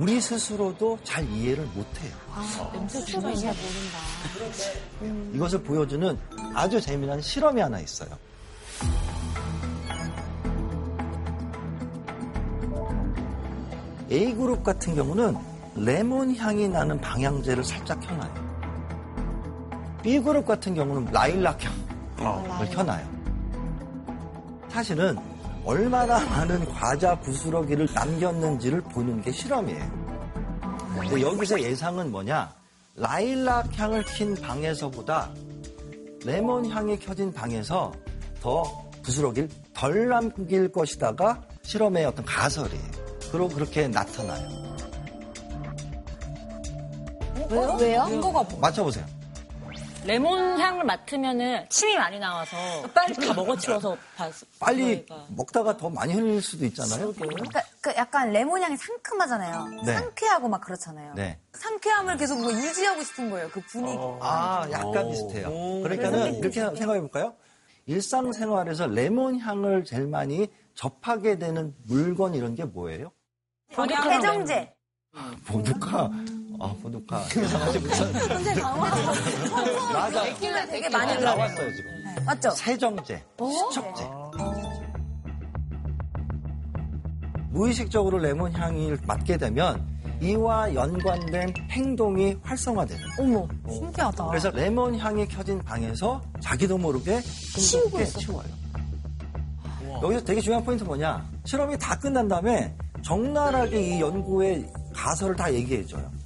[0.00, 2.10] 우리 스스로도 잘 이해를 못해요.
[2.72, 3.98] 냄새 주는 잘 모른다.
[5.34, 6.18] 이것을 보여주는
[6.54, 8.08] 아주 재미난 실험이 하나 있어요.
[14.10, 15.36] A그룹 같은 경우는
[15.76, 18.50] 레몬 향이 나는 방향제를 살짝 켜놔요.
[20.02, 21.58] B그룹 같은 경우는 라일락
[22.18, 23.06] 향을 켜놔요.
[24.70, 25.18] 사실은
[25.64, 30.10] 얼마나 많은 과자 부스러기를 남겼는지를 보는 게 실험이에요.
[31.00, 32.52] 근데 여기서 예상은 뭐냐?
[32.96, 35.30] 라일락 향을 킨 방에서보다
[36.24, 37.92] 레몬 향이 켜진 방에서
[38.40, 38.62] 더
[39.02, 42.90] 부스러기를 덜 남길 것이다가 실험의 어떤 가설이에요.
[43.30, 44.48] 그리고 그렇게 나타나요.
[47.50, 47.76] 왜요?
[47.80, 48.04] 왜요?
[48.04, 48.58] 근거가 뭐?
[48.60, 49.04] 맞춰보세요.
[50.06, 52.56] 레몬 향을 맡으면은 침이 많이 나와서
[52.94, 55.26] 빨리 다 먹어치워서 봤- 빨리 그거니까.
[55.36, 57.12] 먹다가 더 많이 흘릴 수도 있잖아요.
[57.12, 59.82] 그러니까 그 약간 레몬 향이 상큼하잖아요.
[59.84, 59.94] 네.
[59.94, 61.12] 상쾌하고 막 그렇잖아요.
[61.14, 61.38] 네.
[61.52, 63.48] 상쾌함을 계속 뭔가 유지하고 싶은 거예요.
[63.50, 63.98] 그 분위기.
[64.20, 65.50] 아, 약간 비슷해요.
[65.82, 67.34] 그러니까는 이렇게 생각해 볼까요?
[67.86, 73.10] 일상생활에서 레몬 향을 제일 많이 접하게 되는 물건 이런 게 뭐예요?
[73.76, 74.72] 해정제.
[75.46, 76.10] 보드카.
[76.60, 77.24] 아, 보드카.
[77.36, 78.12] 예상하지 못한.
[78.14, 79.92] 현재 당황하죠.
[79.94, 80.24] 맞아.
[80.24, 81.18] 느낌을 되게 많이.
[81.22, 81.90] 나왔어요, 지금.
[82.26, 82.50] 맞죠?
[82.50, 84.04] 세정제, 수척제.
[87.50, 89.88] 무의식적으로 레몬 향을 맡게 되면
[90.20, 93.02] 이와 연관된 행동이 활성화되는.
[93.18, 94.26] 어머, 신기하다.
[94.26, 98.60] 그래서 레몬 향이 켜진 방에서 자기도 모르게 치우고 치워요.
[100.02, 101.26] 여기서 되게 중요한 포인트 뭐냐?
[101.44, 106.19] 실험이 다 끝난 다음에 적나라하게 이 연구의 가설을 다 얘기해줘요.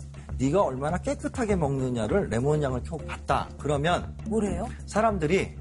[0.44, 3.48] 네가 얼마나 깨끗하게 먹느냐를 레몬 향을 켜고 봤다.
[3.58, 4.68] 그러면 뭐래요?
[4.86, 5.56] 사람들이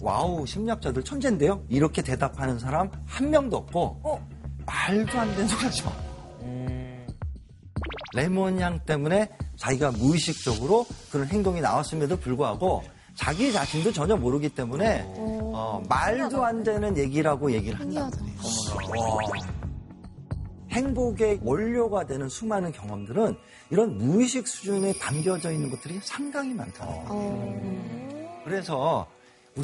[0.00, 1.64] wow 심리학자들 천재인데요.
[1.68, 4.28] 이렇게 대답하는 사람 한 명도 없고 어?
[4.66, 5.92] 말도 안 되는 소리죠.
[8.14, 12.82] 레몬 향 때문에 자기가 무의식적으로 그런 행동이 나왔음에도 불구하고
[13.14, 19.57] 자기 자신도 전혀 모르기 때문에 어, 말도 안 되는 얘기라고 얘기를 한다는 거예요.
[20.78, 23.36] 행복의 원료가 되는 수많은 경험들은
[23.70, 28.42] 이런 무의식 수준에 담겨져 있는 것들이 상당히 많다는 거예요.
[28.44, 29.06] 그래서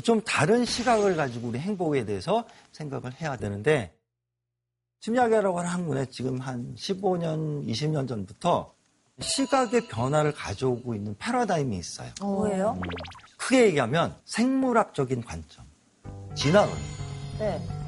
[0.02, 3.94] 좀 다른 시각을 가지고 우리 행복에 대해서 생각을 해야 되는데
[5.00, 8.74] 심리학이라고 하는 학문에 지금 한 15년, 20년 전부터
[9.20, 12.10] 시각의 변화를 가져오고 있는 패러다임이 있어요.
[12.20, 12.80] 뭐예요?
[13.36, 15.64] 크게 얘기하면 생물학적인 관점,
[16.34, 16.74] 진화론.
[17.38, 17.83] 네.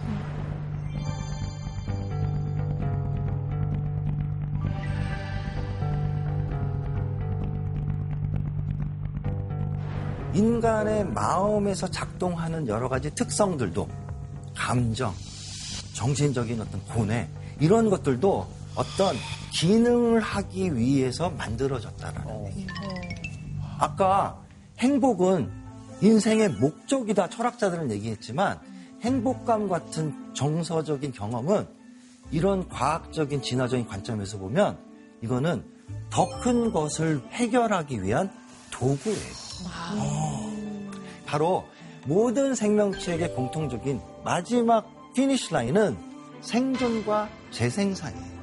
[10.37, 13.89] 인간의 마음에서 작동하는 여러 가지 특성들도
[14.55, 15.15] 감정,
[15.95, 17.27] 정신적인 어떤 고뇌
[17.59, 19.17] 이런 것들도 어떤
[19.53, 22.69] 기능을 하기 위해서 만들어졌다라는 얘기예요.
[23.79, 24.43] 아까
[24.79, 25.51] 행복은
[26.03, 28.61] 인생의 목적이다 철학자들은 얘기했지만
[29.01, 31.67] 행복감 같은 정서적인 경험은
[32.31, 34.79] 이런 과학적인 진화적인 관점에서 보면
[35.23, 35.65] 이거는
[36.11, 38.31] 더 큰 것을 해결하기 위한
[38.71, 39.46] 도구예요.
[41.27, 41.67] 바로
[42.05, 45.97] 모든 생명체에게 공통적인 마지막 finish line은
[46.41, 48.37] 생존과 재생산이에요.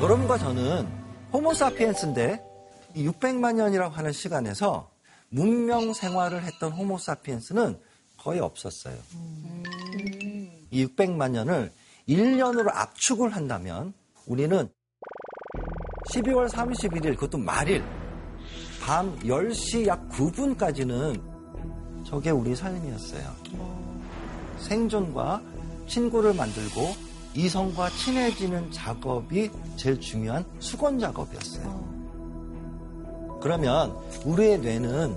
[0.00, 0.86] 여러분과 저는
[1.32, 2.40] 호모사피엔스인데
[2.94, 4.90] 이 600만 년이라고 하는 시간에서
[5.28, 7.78] 문명 생활을 했던 호모사피엔스는
[8.16, 8.96] 거의 없었어요.
[10.70, 11.72] 이 600만 년을
[12.08, 13.92] 1년으로 압축을 한다면
[14.26, 14.68] 우리는
[16.10, 17.84] 12월 31일 그것도 말일
[18.82, 21.20] 밤 10시 약 9분까지는
[22.06, 23.30] 저게 우리 삶이었어요.
[24.58, 25.42] 생존과
[25.86, 26.94] 친구를 만들고
[27.34, 31.98] 이성과 친해지는 작업이 제일 중요한 수건 작업이었어요.
[33.42, 33.94] 그러면
[34.24, 35.16] 우리의 뇌는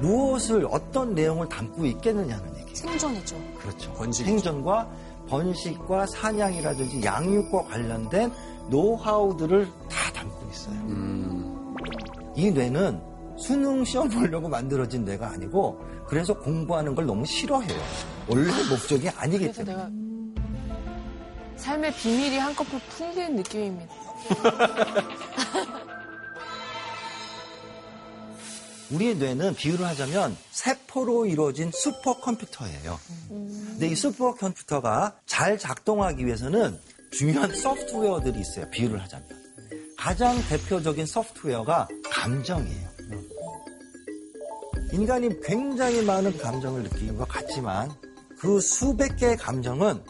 [0.00, 2.74] 무엇을 어떤 내용을 담고 있겠느냐는 얘기예요.
[2.74, 3.36] 생존이죠.
[3.58, 4.12] 그렇죠.
[4.12, 4.90] 생존과
[5.28, 8.30] 번식과 사냥이라든지 양육과 관련된
[8.70, 10.76] 노하우들을 다 담고 있어요.
[12.36, 13.00] 이 뇌는
[13.36, 17.78] 수능 시험 보려고 만들어진 뇌가 아니고 그래서 공부하는 걸 너무 싫어해요.
[18.28, 19.74] 원래 목적이 아니기 때문에.
[19.74, 19.90] 내가
[21.56, 23.94] 삶의 비밀이 한꺼풀 풀리는 느낌입니다.
[28.94, 32.98] 우리의 뇌는 비유를 하자면 세포로 이루어진 슈퍼컴퓨터예요.
[33.28, 36.78] 근데 이 슈퍼컴퓨터가 잘 작동하기 위해서는
[37.10, 38.70] 중요한 소프트웨어들이 있어요.
[38.70, 39.28] 비유를 하자면.
[39.96, 42.94] 가장 대표적인 소프트웨어가 감정이에요.
[44.92, 47.90] 인간이 굉장히 많은 감정을 느끼는 것 같지만
[48.38, 50.00] 그 수백 개의 감정은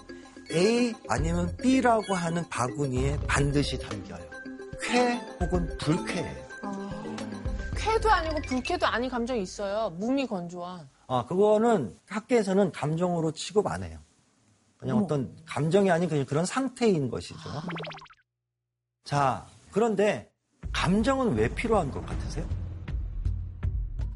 [0.50, 4.28] A 아니면 B라고 하는 바구니에 반드시 담겨요.
[4.82, 6.43] 쾌 혹은 불쾌예요.
[7.84, 9.90] 쾌도 아니고 불쾌도 아닌 감정이 있어요.
[9.90, 10.88] 몸이 건조한.
[11.06, 13.98] 아, 그거는 학계에서는 감정으로 취급 안 해요.
[14.78, 17.38] 그냥 어떤 감정이 아닌 그냥 그런 상태인 것이죠.
[19.04, 20.30] 자, 그런데
[20.72, 22.46] 감정은 왜 필요한 것 같으세요?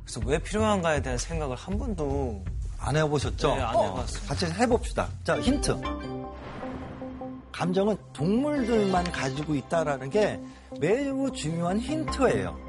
[0.03, 2.43] 그래서 왜 필요한가에 대한 생각을 한 번도
[2.79, 3.55] 안 해보셨죠?
[3.55, 4.27] 네, 안 해봤어요.
[4.27, 5.09] 같이 해봅시다.
[5.25, 5.79] 자, 힌트.
[7.53, 10.41] 감정은 동물들만 가지고 있다라는 게
[10.81, 12.68] 매우 중요한 힌트예요.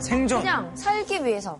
[0.00, 0.40] 생존.
[0.40, 1.58] 그냥 살기 위해서.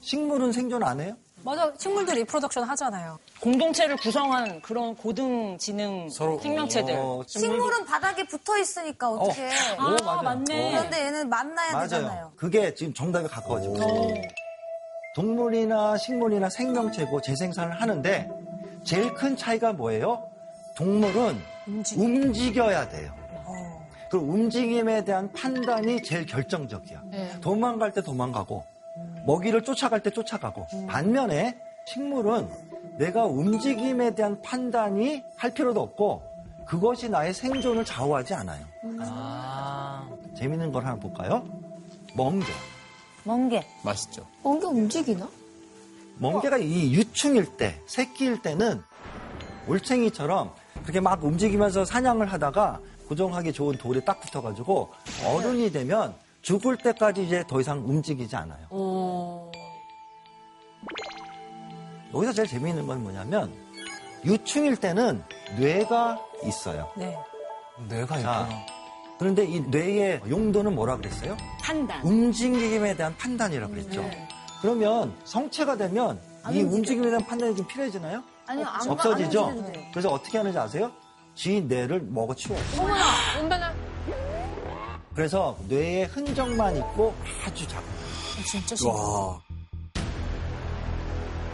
[0.00, 1.14] 식물은 생존 안 해요?
[1.44, 1.72] 맞아.
[1.78, 3.18] 식물도 reproduction 하잖아요.
[3.40, 6.94] 공동체를 구성한 그런 고등지능 생명체들.
[6.96, 9.46] 어, 식물은 바닥에 붙어 있으니까 어떻게?
[9.78, 10.22] 오, 맞아요.
[10.22, 10.70] 맞네.
[10.72, 11.82] 그런데 얘는 만나야 맞아요.
[11.84, 12.32] 되잖아요.
[12.36, 14.14] 그게 지금 정답에 가까워지고 있어요.
[15.14, 18.28] 동물이나 식물이나 생명체고 재생산을 하는데
[18.84, 20.28] 제일 큰 차이가 뭐예요?
[20.76, 21.40] 동물은
[21.96, 22.72] 움직여.
[22.72, 23.12] 야 돼요.
[24.10, 27.02] 그 움직임에 대한 판단이 제일 결정적이야.
[27.10, 27.40] 네.
[27.40, 28.64] 도망갈 때 도망가고
[29.26, 32.48] 먹이를 쫓아갈 때 쫓아가고 반면에 식물은
[32.98, 36.22] 내가 움직임에 대한 판단이 할 필요도 없고
[36.66, 38.64] 그것이 나의 생존을 좌우하지 않아요.
[39.00, 40.06] 아.
[40.36, 41.46] 재밌는 걸 하나 볼까요?
[42.14, 42.46] 멍게.
[43.24, 43.66] 멍게.
[43.84, 44.26] 맛있죠.
[44.42, 45.28] 멍게 움직이나?
[46.18, 48.82] 멍게가 이 유충일 때, 새끼일 때는
[49.68, 54.90] 올챙이처럼 그렇게 막 움직이면서 사냥을 하다가 고정하기 좋은 돌에 딱 붙어가지고
[55.26, 58.66] 어른이 되면 죽을 때까지 이제 더 이상 움직이지 않아요.
[58.70, 59.50] 어.
[62.14, 63.52] 여기서 제일 재미있는 건 뭐냐면
[64.24, 65.22] 유충일 때는
[65.58, 66.90] 뇌가 있어요.
[66.96, 67.16] 네.
[67.88, 68.66] 뇌가 자, 있구나.
[69.18, 71.36] 그런데 이 뇌의 용도는 뭐라 그랬어요?
[71.60, 72.02] 판단.
[72.04, 74.04] 움직임에 대한 판단이라고 그랬죠.
[74.60, 78.22] 그러면 성체가 되면 이 움직임에 대한 판단이 좀 필요해지나요?
[78.46, 79.44] 아니요, 안 없어지죠?
[79.44, 79.84] 안 움직여도 돼요.
[79.92, 80.90] 그래서 어떻게 하는지 아세요?
[81.38, 82.60] 지 뇌를 먹어치워요.
[82.80, 83.72] 어머나, 온배나.
[85.14, 87.14] 그래서 뇌에 흔적만 있고
[87.46, 87.94] 아주 작아요.
[88.44, 89.00] 진짜 신기해.
[89.00, 89.40] 와.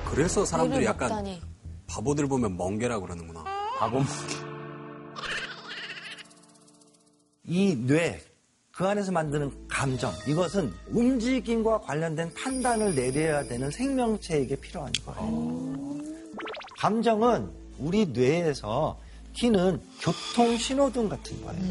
[0.07, 1.43] 그래서 사람들이 약간 먹다니.
[1.87, 3.45] 바보들 보면 멍게라고 그러는구나.
[3.79, 4.03] 바보
[7.45, 8.23] 이 뇌,
[8.73, 16.01] 그 안에서 만드는 감정, 이것은 움직임과 관련된 판단을 내려야 되는 생명체에게 필요한 거예요.
[16.79, 19.04] 감정은 우리 뇌에서
[19.35, 21.63] 키는 교통 신호등 같은 거예요.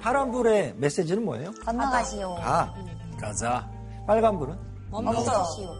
[0.00, 1.50] 파란불의 메시지는 뭐예요?
[1.64, 2.36] 건너가시오.
[2.36, 2.74] 가.
[3.20, 3.68] 가자.
[4.06, 4.56] 빨간불은?
[4.90, 5.74] 멈춰시오.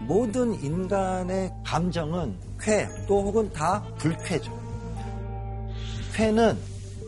[0.00, 4.52] 모든 인간의 감정은 쾌, 또 혹은 다 불쾌죠.
[6.14, 6.58] 쾌는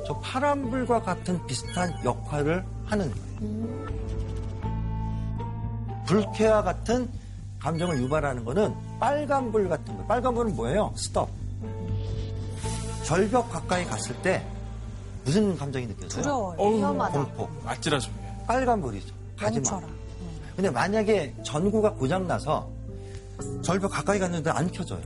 [0.06, 3.86] 저 파란불과 같은 비슷한 역할을 하는 거예요.
[6.06, 7.10] 불쾌와 같은
[7.58, 10.06] 감정을 유발하는 거는 빨간불 같은 거예요.
[10.06, 10.92] 빨간불은 뭐예요?
[10.96, 11.41] 스톱.
[13.04, 14.44] 절벽 가까이 갔을 때
[15.24, 16.22] 무슨 감정이 느껴져요?
[16.22, 16.76] 두려워요.
[16.76, 17.12] 위험하다.
[17.24, 17.48] 공포.
[17.68, 18.10] 아찔하죠.
[18.46, 19.14] 빨간불이죠.
[19.36, 19.70] 가지 마.
[19.70, 19.92] 멈춰라.
[20.56, 22.68] 근데 만약에 전구가 고장나서
[23.62, 25.00] 절벽 가까이 갔는데 안 켜져요.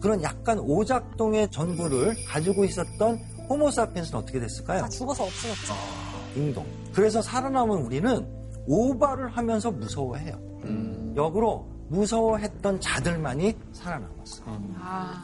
[0.00, 4.82] 그런 약간 오작동의 전구를 가지고 있었던 호모사피엔스는 어떻게 됐을까요?
[4.82, 5.74] 다 죽어서 없어졌죠.
[6.34, 6.66] 딩동.
[6.92, 8.26] 그래서 살아남은 우리는
[8.66, 10.38] 오바를 하면서 무서워해요.
[11.16, 14.60] 역으로 무서워했던 자들만이 살아남았어요.
[14.80, 15.22] 아.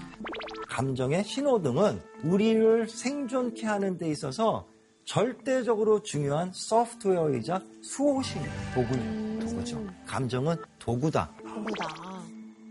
[0.68, 4.68] 감정의 신호등은 우리를 생존케 하는 데 있어서
[5.04, 8.42] 절대적으로 중요한 소프트웨어이자 수호신
[8.74, 8.92] 도구,
[9.40, 9.83] 도구죠.
[10.07, 11.33] 감정은 도구다.
[11.42, 11.87] 도구다.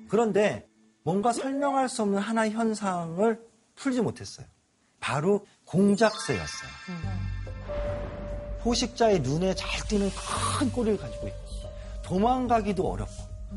[0.07, 0.67] 그런데
[1.03, 3.39] 뭔가 설명할 수 없는 하나의 현상을
[3.75, 4.45] 풀지 못했어요.
[4.99, 6.69] 바로 공작새였어요.
[8.61, 10.09] 포식자의 눈에 잘 띄는
[10.59, 11.37] 큰 꼬리를 가지고 있고
[12.03, 13.13] 도망가기도 어렵고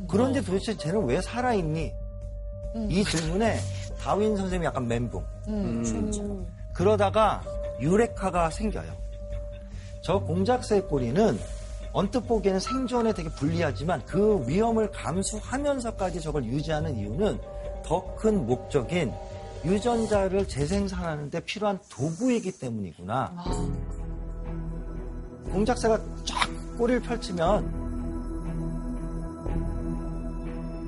[0.09, 1.92] 그런데 도대체 쟤는 왜 살아있니?
[2.88, 3.59] 이 질문에
[4.03, 5.25] 다윈 선생님이 약간 멘붕.
[5.49, 6.47] 음.
[6.75, 7.43] 그러다가
[7.81, 8.93] 유레카가 생겨요.
[10.03, 11.39] 저 공작새의 꼬리는
[11.93, 17.39] 언뜻 보기에는 생존에 되게 불리하지만 그 위험을 감수하면서까지 저걸 유지하는 이유는
[17.85, 19.13] 더 큰 목적인
[19.65, 23.33] 유전자를 재생산하는 데 필요한 도구이기 때문이구나.
[25.53, 27.80] 공작새가 쫙 꼬리를 펼치면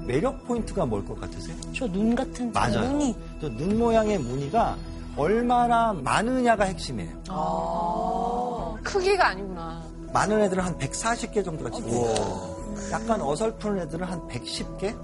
[0.07, 1.57] 매력 포인트가 뭘 것 같으세요?
[1.73, 2.81] 저 눈 같은 맞아요.
[2.91, 4.77] 눈이 또눈 모양의 무늬가
[5.17, 7.11] 얼마나 많으냐가 핵심이에요.
[7.29, 8.75] 아.
[8.83, 9.83] 크기가 아니구나.
[10.13, 12.57] 많은 애들은 한 140개 정도가 찍혀 있어요.
[12.91, 14.95] 약간 어설픈 애들은 한 110개?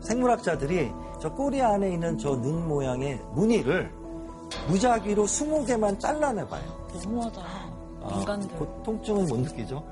[0.00, 3.90] 생물학자들이 저 꼬리 안에 있는 저 눈 모양의 무늬를
[4.68, 6.62] 무작위로 20개만 잘라내봐요.
[7.04, 7.40] 너무하다.
[8.02, 8.48] 아, 인간들.
[8.56, 9.82] 고통증은 못 느끼죠?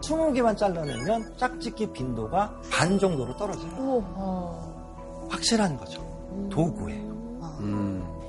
[0.00, 5.28] 20개만 잘라내면 짝짓기 빈도가 반 정도로 떨어져요.
[5.30, 6.02] 확실한 거죠.
[6.50, 7.12] 도구예요.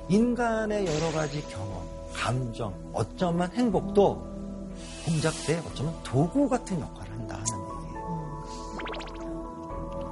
[0.08, 1.82] 인간의 여러 가지 경험,
[2.14, 4.22] 감정, 어쩌면 행복도
[5.06, 7.46] 공작대 어쩌면 도구 같은 역할을 한다 하는
[7.78, 8.44] 얘기예요.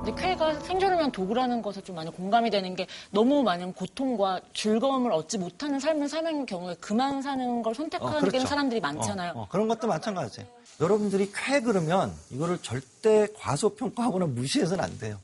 [0.04, 5.12] 근데 쾌가 생존을 위한 도구라는 것에 좀 많이 공감이 되는 게 너무 많은 고통과 즐거움을
[5.12, 8.46] 얻지 못하는 삶을 사는 경우에 그만 사는 걸 선택하는 어, 그렇죠.
[8.46, 9.32] 사람들이 많잖아요.
[9.37, 10.48] 어, 어, 그런 것도 마찬가지예요.
[10.80, 15.18] 여러분들이 쾌 그러면 이거를 절대 과소평가하거나 무시해서는 안 돼요.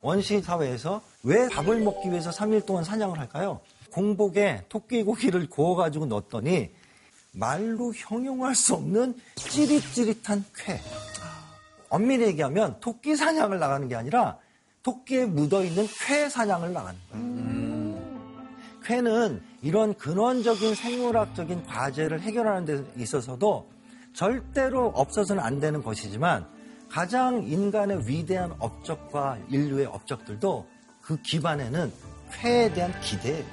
[0.00, 3.60] 원시 사회에서 왜 밥을 먹기 위해서 3일 동안 사냥을 할까요?
[3.92, 6.70] 공복에 토끼 고기를 구워가지고 넣었더니
[7.32, 10.80] 말로 형용할 수 없는 찌릿찌릿한 쾌.
[11.88, 14.38] 엄밀히 얘기하면 토끼 사냥을 나가는 게 아니라
[14.82, 18.82] 토끼에 묻어있는 쾌 사냥을 나가는 거예요.
[18.84, 23.70] 쾌는 이런 근원적인 생물학적인 과제를 해결하는 데 있어서도
[24.14, 26.46] 절대로 없어서는 안 되는 것이지만
[26.88, 30.66] 가장 인간의 위대한 업적과 인류의 업적들도
[31.00, 31.92] 그 기반에는
[32.32, 33.44] 쾌에 대한 기대예요.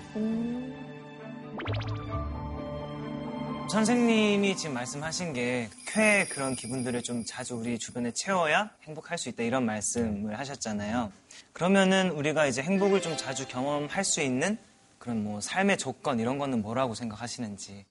[3.70, 9.42] 선생님이 지금 말씀하신 게 쾌 그런 기분들을 좀 자주 우리 주변에 채워야 행복할 수 있다
[9.42, 11.12] 이런 말씀을 하셨잖아요.
[11.52, 14.60] 그러면은 우리가 이제 행복을 좀 자주 경험할 수 있는
[15.00, 17.86] 그런 뭐 삶의 조건 이런 거는 뭐라고 생각하시는지.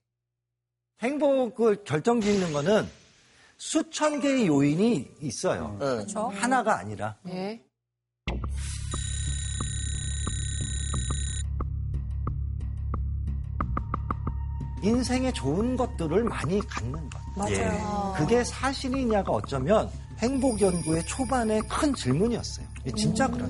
[1.03, 2.89] 행복을 결정짓는 거는
[3.57, 5.77] 수천 개의 요인이 있어요.
[5.79, 6.29] 그렇죠.
[6.29, 7.17] 하나가 아니라.
[7.29, 7.63] 예.
[14.83, 17.21] 인생에 좋은 것들을 많이 갖는 것.
[17.37, 18.15] 맞아요.
[18.17, 22.67] 그게 사실이냐가 어쩌면 행복 연구의 초반의 큰 질문이었어요.
[22.97, 23.49] 진짜 그래요.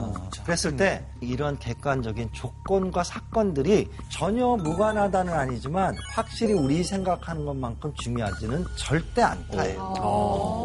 [0.00, 8.64] 어, 그랬을 때 이런 객관적인 조건과 사건들이 전혀 무관하다는 아니지만 확실히 우리 생각하는 것만큼 중요하지는
[8.76, 10.64] 절대 않다예요.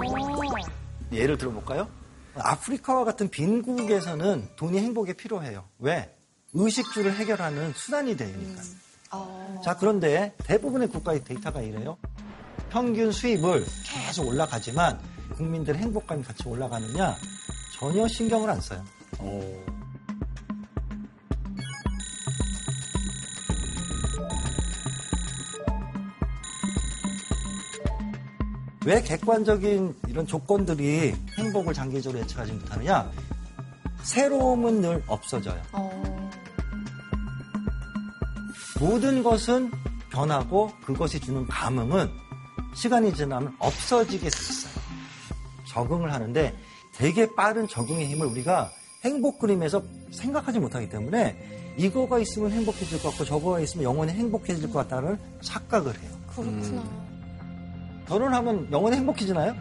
[1.12, 1.88] 예를 들어볼까요?
[2.36, 5.64] 아프리카와 같은 빈국에서는 돈이 행복에 필요해요.
[5.80, 6.14] 왜?
[6.54, 8.62] 의식주를 해결하는 수단이 되니까.
[9.64, 11.98] 자, 그런데 대부분의 국가의 데이터가 이래요.
[12.70, 15.00] 평균 수입을 계속 올라가지만
[15.36, 17.16] 국민들의 행복감이 같이 올라가느냐?
[17.78, 18.84] 전혀 신경을 안 써요.
[28.86, 33.12] 왜 객관적인 이런 조건들이 행복을 장기적으로 예측하지 못하느냐?
[34.04, 35.60] 새로움은 늘 없어져요.
[38.80, 39.72] 모든 것은
[40.12, 42.12] 변하고 그것이 주는 감흥은
[42.76, 44.74] 시간이 지나면 없어지게 돼 있어요.
[45.68, 46.56] 적응을 하는데
[46.94, 48.70] 되게 빠른 적응의 힘을 우리가
[49.06, 51.38] 행복 그림에서 생각하지 못하기 때문에
[51.78, 56.12] 이거가 있으면 행복해질 것 같고 저거가 있으면 영원히 행복해질 것 같다는 착각을 해요.
[56.36, 56.84] 그렇구나.
[58.08, 59.56] 결혼하면 영원히 행복해지나요?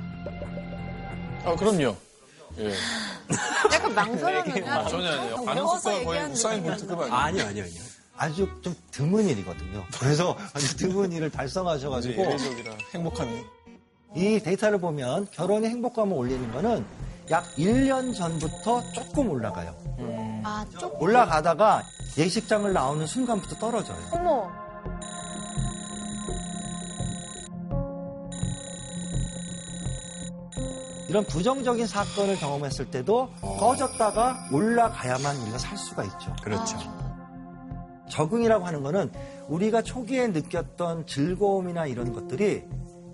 [1.45, 1.95] 아, 그럼요.
[2.59, 2.73] 예.
[3.73, 5.45] 약간 망설여는 아, 전혀 아니에요.
[5.45, 7.15] 반응속도가 거의 우사인 볼트급 아니에요?
[7.15, 7.83] 아니요, 아니요, 아니요.
[8.17, 9.85] 아주 좀 드문 일이거든요.
[9.99, 13.45] 그래서 아주 드문 일을 달성하셔가지고 예외적이라 행복함이.
[14.17, 16.85] 이 데이터를 보면 결혼의 행복감을 올리는 거는
[17.31, 19.75] 약 1년 전부터 조금 올라가요.
[20.45, 21.01] 아, 쪽.
[21.01, 21.83] 올라가다가
[22.19, 23.99] 예식장을 나오는 순간부터 떨어져요.
[24.13, 24.51] 어머.
[31.09, 36.35] 이런 부정적인 사건을 경험했을 때도 꺼졌다가 올라가야만 우리가 살 수가 있죠.
[36.43, 36.77] 그렇죠.
[38.09, 39.13] 적응이라고 하는 거는
[39.49, 42.65] 우리가 초기에 느꼈던 즐거움이나 이런 것들이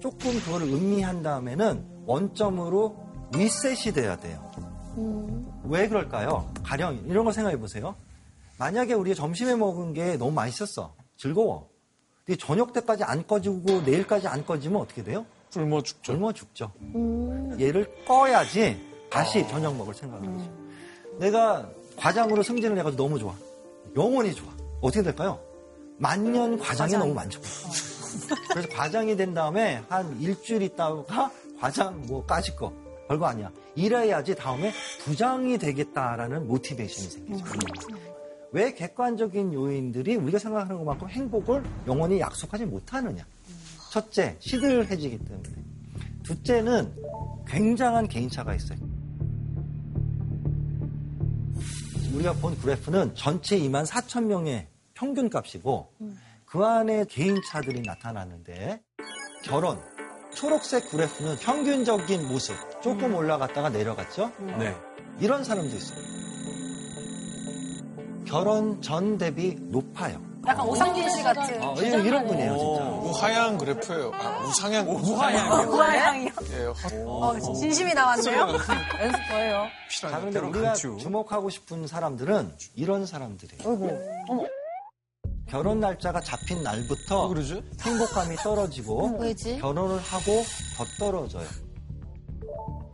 [0.00, 4.50] 조금 그거를 음미한 다음에는 원점으로 리셋이 돼야 돼요.
[5.64, 6.52] 왜 그럴까요?
[6.62, 7.94] 가령 이런 걸 생각해 보세요.
[8.58, 10.94] 만약에 우리가 점심에 먹은 게 너무 맛있었어.
[11.16, 11.68] 즐거워.
[12.24, 15.24] 근데 저녁 때까지 안 꺼지고 내일까지 안 꺼지면 어떻게 돼요?
[15.52, 16.02] 굶어 죽죠.
[16.12, 16.72] 젊어 죽죠.
[17.58, 20.52] 얘를 꺼야지 다시 저녁 먹을 생각을 하죠.
[21.18, 23.34] 내가 과장으로 승진을 해가지고 너무 좋아.
[23.96, 24.48] 영원히 좋아.
[24.80, 25.40] 어떻게 될까요?
[25.98, 27.40] 만년 과장이 너무 많죠.
[28.50, 32.72] 그래서 과장이 된 다음에 한 일주일 있다가 과장 뭐 까짓 거
[33.10, 33.50] 별거 아니야.
[33.74, 37.88] 이래야지 다음에 부장이 되겠다라는 모티베이션이 생기죠.
[38.52, 43.26] 왜 객관적인 요인들이 우리가 생각하는 것만큼 행복을 영원히 약속하지 못하느냐.
[43.90, 45.48] 첫째, 시들해지기 때문에.
[46.22, 46.94] 둘째는
[47.48, 48.78] 굉장한 개인차가 있어요.
[52.14, 55.92] 우리가 본 그래프는 전체 2만 4천 명의 평균 값이고
[56.44, 58.80] 그 안에 개인차들이 나타나는데
[59.42, 59.80] 결혼,
[60.34, 64.32] 초록색 그래프는 평균적인 모습 조금 올라갔다가 내려갔죠?
[64.58, 64.74] 네.
[65.18, 65.98] 이런 사람도 있어요.
[68.26, 70.20] 결혼 전 대비 높아요.
[70.46, 71.62] 약간 오상진 씨 같은.
[71.62, 72.84] 어, 이런, 이런 분이에요, 진짜.
[72.84, 74.12] 우하향 그래프예요.
[74.14, 74.88] 아, 우상향.
[74.88, 76.30] 우하향이요?
[76.52, 76.74] 예, 헛,
[77.06, 78.38] 어, 진심이 나왔네요.
[78.40, 78.66] 연습
[79.28, 79.66] 더해요.
[80.00, 83.62] 자, 그런데 우리가 주목하고 싶은 사람들은 이런 사람들이에요.
[85.50, 87.60] 결혼 날짜가 잡힌 날부터 그러죠?
[87.80, 89.58] 행복감이 떨어지고 왜지?
[89.58, 90.44] 결혼을 하고
[90.76, 91.46] 더 떨어져요.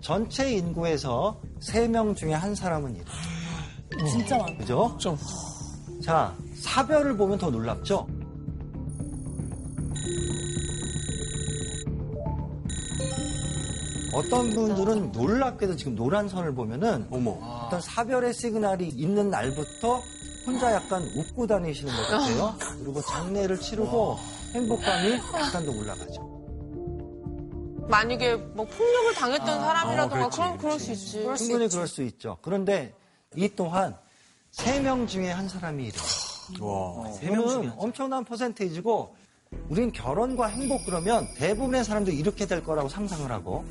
[0.00, 3.04] 전체 인구에서 3명 중에 한 사람은 이래요.
[4.10, 4.56] 진짜 많다.
[4.56, 4.96] 그죠?
[4.98, 5.18] 좀.
[6.02, 8.06] 자, 사별을 보면 더 놀랍죠?
[14.14, 20.02] 어떤 분들은 놀랍게도 지금 노란 선을 보면은 어떤 사별의 시그널이 있는 날부터
[20.46, 22.54] 혼자 약간 웃고 다니시는 것 같아요.
[22.78, 24.16] 그리고 장례를 치르고
[24.54, 26.36] 행복감이 약간 더 올라가죠.
[27.88, 31.22] 만약에 뭐 폭력을 당했던 사람이라던가 어, 그럼 그럴 수 있지.
[31.36, 32.38] 충분히 그럴 수 있죠.
[32.42, 32.94] 그런데
[33.34, 33.96] 이 또한
[34.50, 36.02] 세 명 중에 한 사람이 이래요.
[37.22, 39.14] 이거는 엄청난 퍼센테이지고
[39.68, 43.64] 우린 결혼과 행복 그러면 대부분의 사람들이 이렇게 될 거라고 상상을 하고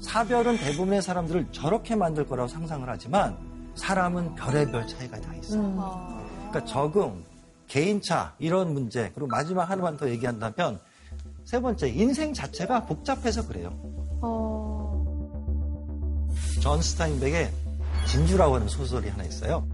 [0.00, 3.36] 사별은 대부분의 사람들을 저렇게 만들 거라고 상상을 하지만
[3.74, 6.22] 사람은 별의별 차이가 다 있어요.
[6.50, 7.24] 그러니까 적응,
[7.68, 10.80] 개인차 이런 문제 그리고 마지막 하나만 더 얘기한다면
[11.44, 13.70] 세 번째 인생 자체가 복잡해서 그래요.
[16.60, 17.50] 존 스타인벡의
[18.06, 19.66] 진주라고 하는 소설이 하나 있어요.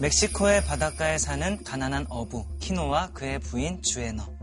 [0.00, 4.33] 멕시코의 바닷가에 사는 가난한 어부 키노와 그의 부인 주에너.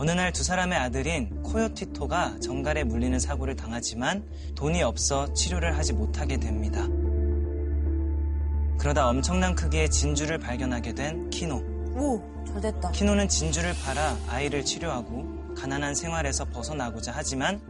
[0.00, 4.24] 어느 날 두 사람의 아들인 코요티토가 전갈에 물리는 사고를 당하지만
[4.54, 6.86] 돈이 없어 치료를 하지 못하게 됩니다.
[8.78, 11.56] 그러다 엄청난 크기의 진주를 발견하게 된 키노.
[11.96, 12.92] 오, 잘 됐다.
[12.92, 17.60] 키노는 진주를 팔아 아이를 치료하고 가난한 생활에서 벗어나고자 하지만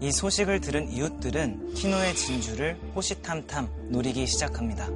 [0.00, 4.88] 이 소식을 들은 이웃들은 키노의 진주를 호시탐탐 노리기 시작합니다.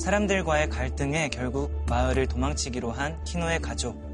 [0.00, 4.04] 사람들과의 갈등에 결국 마을을 도망치기로 한 키노의 가족.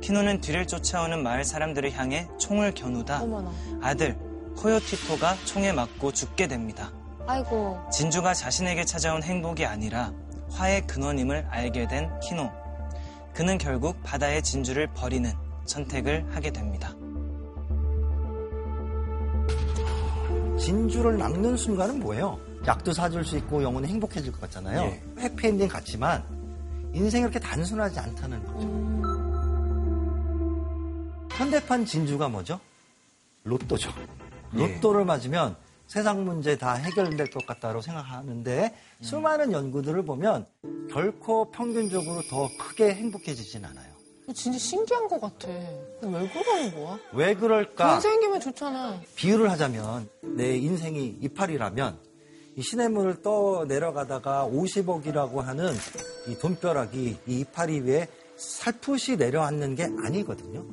[0.00, 3.50] 키노는 뒤를 쫓아오는 마을 사람들을 향해 총을 겨누다 어머나.
[3.82, 4.16] 아들
[4.56, 6.90] 코요티토가 총에 맞고 죽게 됩니다.
[7.26, 7.78] 아이고.
[7.92, 10.12] 진주가 자신에게 찾아온 행복이 아니라
[10.50, 12.50] 화의 근원임을 알게 된 키노.
[13.34, 15.30] 그는 결국 바다의 진주를 버리는
[15.66, 16.94] 선택을 하게 됩니다.
[20.58, 22.38] 진주를 낚는 순간은 뭐예요?
[22.66, 24.80] 약도 사줄 수 있고 영혼이 행복해질 것 같잖아요.
[24.80, 25.02] 예.
[25.20, 26.22] 해피엔딩 같지만
[26.92, 29.07] 인생이 그렇게 단순하지 않다는 거죠.
[31.38, 32.58] 현대판 진주가 뭐죠?
[33.44, 33.92] 로또죠.
[34.50, 40.46] 로또를 맞으면 세상 문제 다 해결될 것 같다고 생각하는데 수많은 연구들을 보면
[40.90, 43.88] 결코 평균적으로 더 크게 행복해지진 않아요.
[44.34, 45.48] 진짜 신기한 것 같아.
[45.48, 46.98] 왜 그러는 거야?
[47.12, 47.92] 왜 그럴까?
[47.92, 49.00] 돈 생기면 좋잖아.
[49.14, 51.98] 비유를 하자면 내 인생이 이파리라면
[52.56, 55.72] 이 시냇물을 떠 내려가다가 50억이라고 하는
[56.26, 58.08] 이 돈벼락이 이 이파리 위에
[58.38, 60.64] 살풋이 내려앉는 게 아니거든요.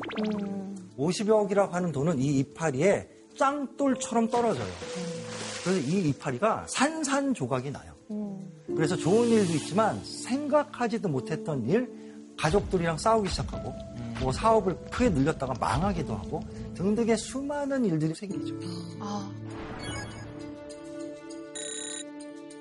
[0.98, 4.72] 50억이라고 하는 돈은 이 이파리에 짱돌처럼 떨어져요.
[5.64, 7.96] 그래서 이 이파리가 산산조각이 나요.
[8.68, 11.90] 그래서 좋은 일도 있지만 생각하지도 못했던 일,
[12.38, 13.74] 가족들이랑 싸우기 시작하고
[14.20, 16.42] 뭐 사업을 크게 늘렸다가 망하기도 하고
[16.76, 18.56] 등등의 수많은 일들이 생기죠.
[19.00, 19.32] 아,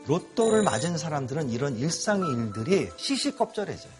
[0.06, 3.92] 로또를 맞은 사람들은 이런 일상의 일들이 시시껍절해져요.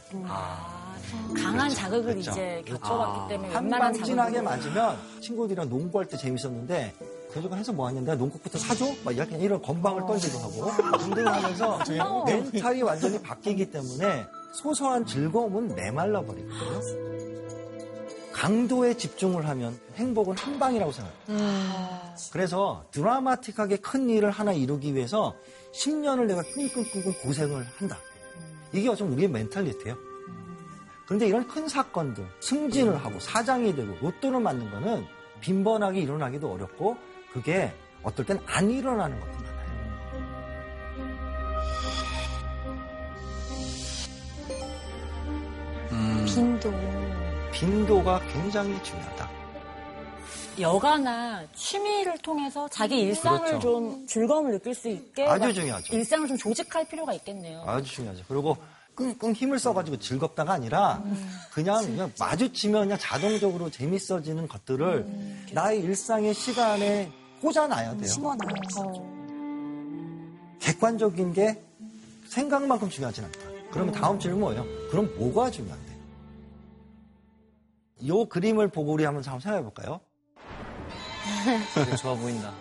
[1.36, 2.30] 강한 자극을 그렇죠.
[2.30, 6.94] 이제 겪어봤기 때문에 한 웬만한 자극을 맞으면 친구들이랑 농구할 때 재밌었는데
[7.32, 8.86] 그저가 해서 뭐 하냐 내가 농구부터 사줘?
[9.04, 11.78] 막 이렇게 이런 건방을 떨기도 하고 등등 하면서
[12.26, 17.14] 멘탈이 완전히 바뀌기 때문에 소소한 즐거움은 메말라 버리거든요.
[18.32, 22.14] 강도에 집중을 하면 행복은 한 방이라고 생각해요.
[22.32, 25.34] 그래서 드라마틱하게 큰 일을 하나 이루기 위해서
[25.72, 27.98] 10년을 내가 끙끙끙끙 고생을 한다.
[28.72, 29.96] 이게 어쩌면 우리의 멘탈리티예요.
[31.06, 35.06] 그런데 이런 큰 사건들, 승진을 하고 사장이 되고 로또를 맞는 거는
[35.40, 36.96] 빈번하게 일어나기도 어렵고
[37.32, 39.54] 그게 어떨 땐 안 일어나는 것도 많아요.
[46.26, 46.72] 빈도.
[47.52, 49.30] 빈도가 굉장히 중요하다.
[50.60, 53.60] 여가나 취미를 통해서 자기 일상을 그렇죠.
[53.60, 55.96] 좀 즐거움을 느낄 수 있게 아주 막 중요하죠.
[55.96, 57.64] 일상을 좀 조직할 필요가 있겠네요.
[57.66, 58.24] 아주 중요하죠.
[58.28, 58.56] 그리고
[58.94, 61.02] 끙끙 힘을 써가지고 즐겁다가 아니라
[61.52, 65.06] 그냥 그냥 마주치면 그냥 자동적으로 재밌어지는 것들을
[65.52, 68.06] 나의 일상의 시간에 꽂아놔야 돼요.
[68.06, 69.14] 심어놔요.
[70.60, 71.62] 객관적인 게
[72.28, 73.38] 생각만큼 중요하진 않다.
[73.70, 74.64] 그러면 다음 질문 뭐예요?
[74.90, 75.94] 그럼 뭐가 중요한데?
[78.00, 80.00] 이 그림을 보고 우리 한번 생각해 볼까요?
[82.00, 82.52] 좋아 보인다.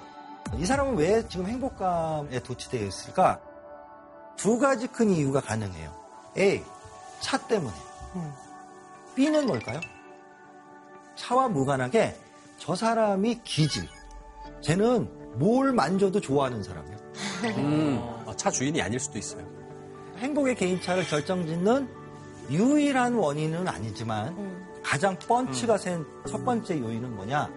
[0.57, 3.41] 이 사람은 왜 지금 행복감에 도취되어 있을까?
[4.36, 6.02] 두 가지 큰 이유가 가능해요.
[6.38, 6.63] A.
[7.19, 7.73] 차 때문에.
[9.15, 9.79] B는 뭘까요?
[11.15, 12.15] 차와 무관하게
[12.57, 13.88] 저 사람이 기질.
[14.61, 16.97] 쟤는 뭘 만져도 좋아하는 사람이에요.
[17.57, 18.01] 음,
[18.38, 19.45] 차 주인이 아닐 수도 있어요.
[20.17, 21.88] 행복의 개인차를 결정짓는
[22.49, 27.49] 유일한 원인은 아니지만 가장 펀치가 센 첫 번째 요인은 뭐냐?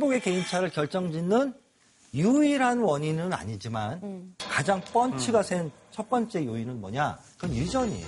[0.00, 1.52] 행복의 개인차를 결정짓는
[2.14, 7.18] 유일한 원인은 아니지만 가장 펀치가 센 첫 번째 요인은 뭐냐?
[7.36, 8.06] 그건 유전이에요.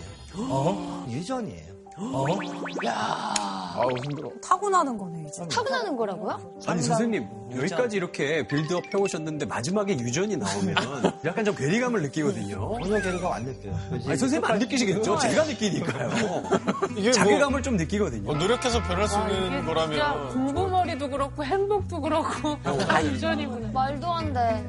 [1.11, 1.72] 유전이에요.
[1.97, 4.31] 아우 힘들어.
[4.43, 5.47] 타고나는 거네, 이제.
[5.49, 6.41] 타고나는 거라고요?
[6.67, 7.27] 아니 선생님
[7.57, 10.75] 여기까지 이렇게 빌드업 해오셨는데 마지막에 유전이 나오면
[11.25, 12.79] 약간 좀 괴리감을 느끼거든요.
[12.83, 13.75] 전혀 괴리감 안 느껴요.
[13.91, 15.19] 아니 선생님 안 느끼시겠죠?
[15.19, 16.11] 제가 느끼니까요.
[16.97, 18.23] 이게 뭐- 자괴감을 좀 느끼거든요.
[18.23, 23.71] 뭐 노력해서 변할 수 있는 진짜 거라면 공부머리도 그렇고 행복도 그렇고 다 유전이구나.
[23.73, 24.65] 말도 안 돼.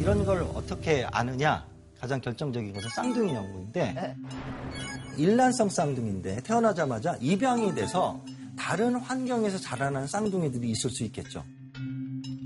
[0.00, 1.66] 이런 걸 어떻게 아느냐?
[2.00, 4.16] 가장 결정적인 것은 쌍둥이 연구인데
[5.18, 8.24] 일란성 쌍둥이인데 태어나자마자 입양이 돼서
[8.56, 11.44] 다른 환경에서 자라나는 쌍둥이들이 있을 수 있겠죠.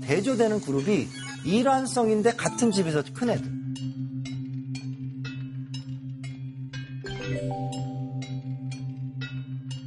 [0.03, 1.07] 대조되는 그룹이
[1.45, 3.55] 일란성인데 같은 집에서 큰 애들.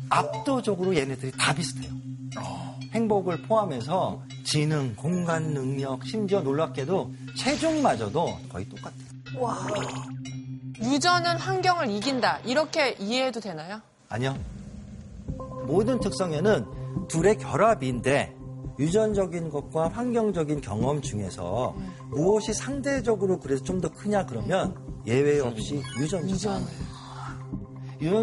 [0.09, 1.93] 압도적으로 얘네들이 다 비슷해요.
[2.95, 9.09] 행복을 포함해서 지능, 공간 능력, 심지어 놀랍게도 체중마저도 거의 똑같아요.
[10.81, 12.39] 유전은 환경을 이긴다.
[12.45, 13.81] 이렇게 이해해도 되나요?
[14.09, 14.37] 아니요.
[15.67, 16.65] 모든 특성에는
[17.09, 18.35] 둘의 결합인데
[18.79, 21.75] 유전적인 것과 환경적인 경험 중에서
[22.11, 24.77] 무엇이 상대적으로 그래서 좀 더 크냐 그러면
[25.07, 26.35] 예외 없이 유전이죠.
[26.35, 26.63] 유전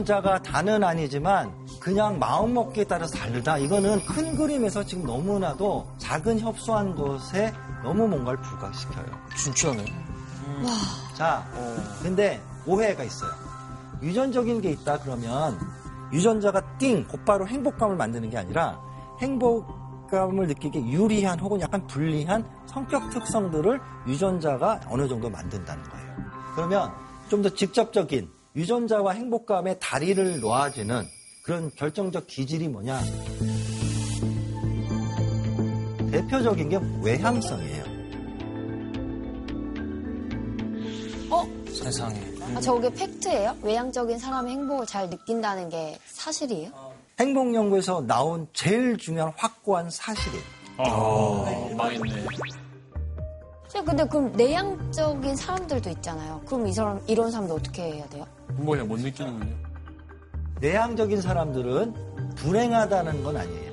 [0.06, 3.58] 자가 다는 아니지만 그냥 마음먹기에 따라서 다르다.
[3.58, 7.54] 이거는 큰 그림에서 지금 너무나도 작은 협소한 것에
[7.84, 9.06] 너무 뭔가를 부각시켜요.
[9.38, 9.86] 진짜네.
[11.14, 11.46] 자,
[12.02, 13.32] 근데 오해가 있어요.
[14.02, 15.60] 유전적인 게 있다 그러면
[16.14, 18.80] 유전자가 띵 곧바로 행복감을 만드는 게 아니라
[19.20, 26.16] 행복감을 느끼게 유리한 혹은 약간 불리한 성격 특성들을 유전자가 어느 정도 만든다는 거예요.
[26.56, 26.92] 그러면
[27.28, 31.06] 좀 더 직접적인 유전자와 행복감의 다리를 놓아주는
[31.44, 33.00] 그런 결정적 기질이 뭐냐?
[36.12, 37.84] 대표적인 게 외향성이에요.
[41.30, 41.46] 어?
[41.68, 42.36] 세상에.
[42.56, 43.58] 아, 저게 팩트예요?
[43.62, 46.72] 외향적인 사람의 행복을 잘 느낀다는 게 사실이에요?
[47.20, 50.44] 행복 연구에서 나온 제일 중요한 확고한 사실이에요.
[50.78, 52.26] 아, 망했네.
[53.76, 56.42] 저 근데 그럼 내향적인 사람들도 있잖아요.
[56.46, 58.26] 그럼 이 사람 이런 사람들 어떻게 해야 돼요?
[58.54, 59.54] 뭐냐 못 느끼는군요.
[60.62, 61.94] 내향적인 사람들은
[62.36, 63.72] 불행하다는 건 아니에요.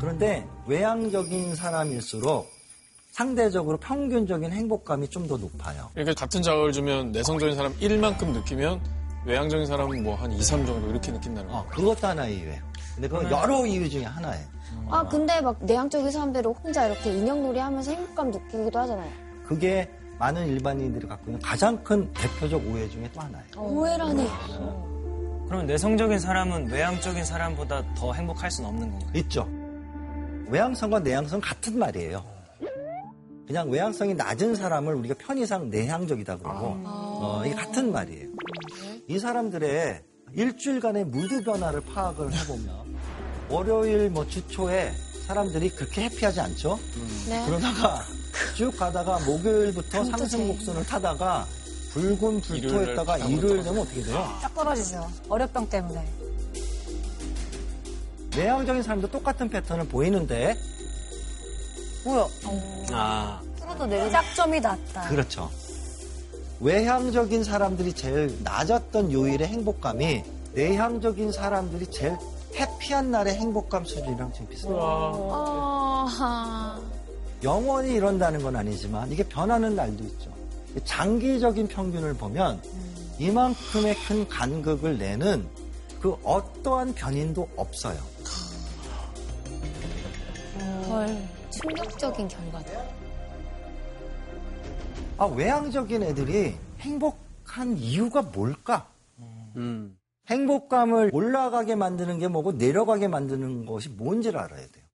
[0.00, 2.50] 그런데 외향적인 사람일수록
[3.12, 5.90] 상대적으로 평균적인 행복감이 좀 더 높아요.
[5.94, 8.80] 그러니까 같은 자극을 주면 내성적인 사람 1만큼 느끼면
[9.28, 11.58] 외향적인 사람은 뭐 한 2, 3 정도 이렇게 느낀다는 거.
[11.58, 12.62] 어, 그것도 하나의 이유예요.
[12.94, 14.46] 근데 그건 여러 이유 중에 하나예요.
[14.90, 19.10] 아 근데 막 내향적인 사람들은 혼자 이렇게 인형놀이 하면서 행복감 느끼기도 하잖아요.
[19.46, 23.46] 그게 많은 일반인들이 갖고 있는 가장 큰 대표적 오해 중에 또 하나예요.
[23.56, 24.26] 오해라니.
[25.46, 29.10] 그럼 내성적인 사람은 외향적인 사람보다 더 행복할 수는 없는 건가요?
[29.14, 29.48] 있죠.
[30.48, 32.24] 외향성과 내향성 같은 말이에요.
[33.46, 38.28] 그냥 외향성이 낮은 사람을 우리가 편의상 내향적이다 그러고 어, 이게 같은 말이에요.
[39.08, 40.02] 이 사람들의
[40.34, 42.94] 일주일간의 무드 변화를 파악을 해보면
[43.48, 44.92] 월요일 뭐 주초에
[45.26, 46.78] 사람들이 그렇게 해피하지 않죠?
[47.26, 47.42] 네.
[47.46, 48.02] 그러다가
[48.54, 51.46] 쭉 가다가 목요일부터 상승 곡선을 타다가
[51.92, 54.38] 붉은 불토했다가 일요일 되면 어떻게 돼요?
[54.42, 55.10] 딱 떨어지죠.
[55.30, 56.06] 어렵병 때문에.
[58.36, 60.54] 내향적인 사람도 똑같은 패턴을 보이는데
[62.04, 62.26] 뭐야?
[62.92, 65.08] 아, 서로도 내리 짝점이 낮다.
[65.08, 65.50] 그렇죠.
[66.60, 72.16] 외향적인 사람들이 제일 낮았던 요일의 행복감이 내향적인 사람들이 제일
[72.54, 74.76] 해피한 날의 행복감 수준이랑 지금 비슷해요.
[75.30, 76.80] 아,
[77.44, 80.32] 영원히 이런다는 건 아니지만 이게 변하는 날도 있죠.
[80.84, 82.60] 장기적인 평균을 보면
[83.18, 85.46] 이만큼의 큰 간극을 내는
[86.00, 87.98] 그 어떠한 변인도 없어요.
[90.88, 91.28] 헐.
[91.50, 92.97] 충격적인 결과다.
[95.18, 98.88] 아, 외향적인 애들이 행복한 이유가 뭘까?
[99.56, 99.98] 음.
[100.28, 104.84] 행복감을 올라가게 만드는 게 뭐고 내려가게 만드는 것이 뭔지를 알아야 돼요.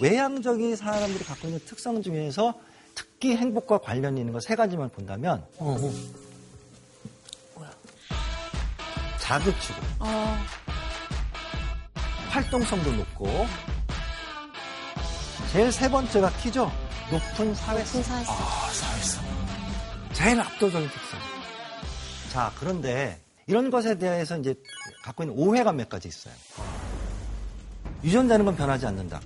[0.00, 2.54] 외향적인 사람들이 갖고 있는 특성 중에서
[2.94, 5.44] 특히 행복과 관련 있는 거세 가지만 본다면
[9.20, 9.80] 자극추구.
[10.00, 10.44] 아,
[12.30, 13.26] 활동성도 높고.
[15.52, 16.70] 제일 세 번째가 키죠.
[17.10, 18.00] 높은 사회성.
[18.00, 18.34] 높은 사회성.
[18.34, 19.24] 아, 사회성.
[20.12, 21.18] 제일 압도적인 특성.
[22.32, 24.54] 자, 그런데 이런 것에 대해서 이제
[25.02, 26.34] 갖고 있는 오해가 몇 가지 있어요.
[28.02, 29.20] 유전자는 건 변하지 않는다.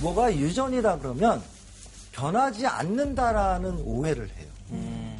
[0.00, 1.42] 뭐가 유전이다 그러면
[2.12, 4.48] 변하지 않는다라는 오해를 해요.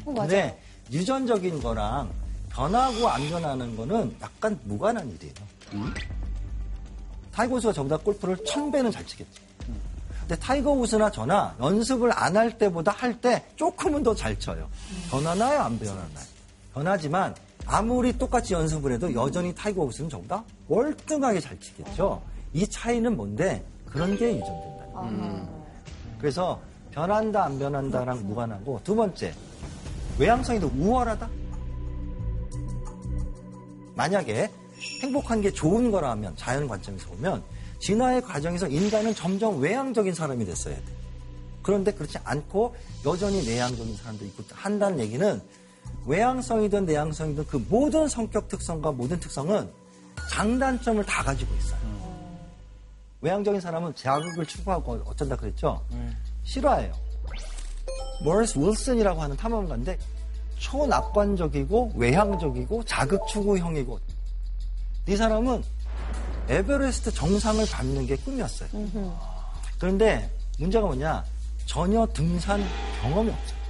[0.05, 0.27] 어, 맞아요.
[0.29, 2.11] 근데 유전적인 거랑
[2.49, 5.33] 변하고 안 변하는 거는 약간 무관한 일이에요.
[7.31, 9.41] 타이거 우즈가 저보다 골프를 천 배는 잘 치겠죠.
[10.27, 14.67] 근데 타이거 우즈나 저나 연습을 안 할 때보다 할 때 조금은 더 잘 쳐요.
[15.11, 15.59] 변하나요?
[15.61, 16.07] 안 변하나요?
[16.73, 22.21] 변하지만 아무리 똑같이 연습을 해도 여전히 타이거 우즈는 저보다 월등하게 잘 치겠죠.
[22.53, 23.63] 이 차이는 뭔데?
[23.85, 24.83] 그런 게 유전된다.
[26.19, 26.59] 그래서
[26.91, 29.33] 변한다 안 변한다랑 무관하고 두 번째
[30.17, 31.29] 외향성이 더 우월하다.
[33.95, 34.49] 만약에
[35.03, 37.43] 행복한 게 좋은 거라면 자연 관점에서 보면
[37.83, 40.83] 진화의 과정에서 인간은 점점 외향적인 사람이 됐어야 돼.
[41.61, 42.75] 그런데 그렇지 않고
[43.05, 45.41] 여전히 내향적인 사람도 있고 한다는 얘기는
[46.05, 49.69] 외향성이든 내향성이든 그 모든 성격 특성과 모든 특성은
[50.31, 51.79] 장단점을 다 가지고 있어요.
[53.19, 55.85] 외향적인 사람은 자극을 추구하고 어쩐다 그랬죠?
[56.43, 56.93] 싫어해요.
[58.23, 59.97] 모리스 윌슨이라고 하는 탐험가인데
[60.57, 63.99] 초낙관적이고 외향적이고 자극 추구형이고
[65.07, 65.63] 이 사람은
[66.49, 68.69] 에베레스트 정상을 밟는 게 꿈이었어요.
[69.79, 70.29] 그런데
[70.59, 71.23] 문제가 뭐냐?
[71.65, 72.63] 전혀 등산
[73.01, 73.63] 경험이 없어요.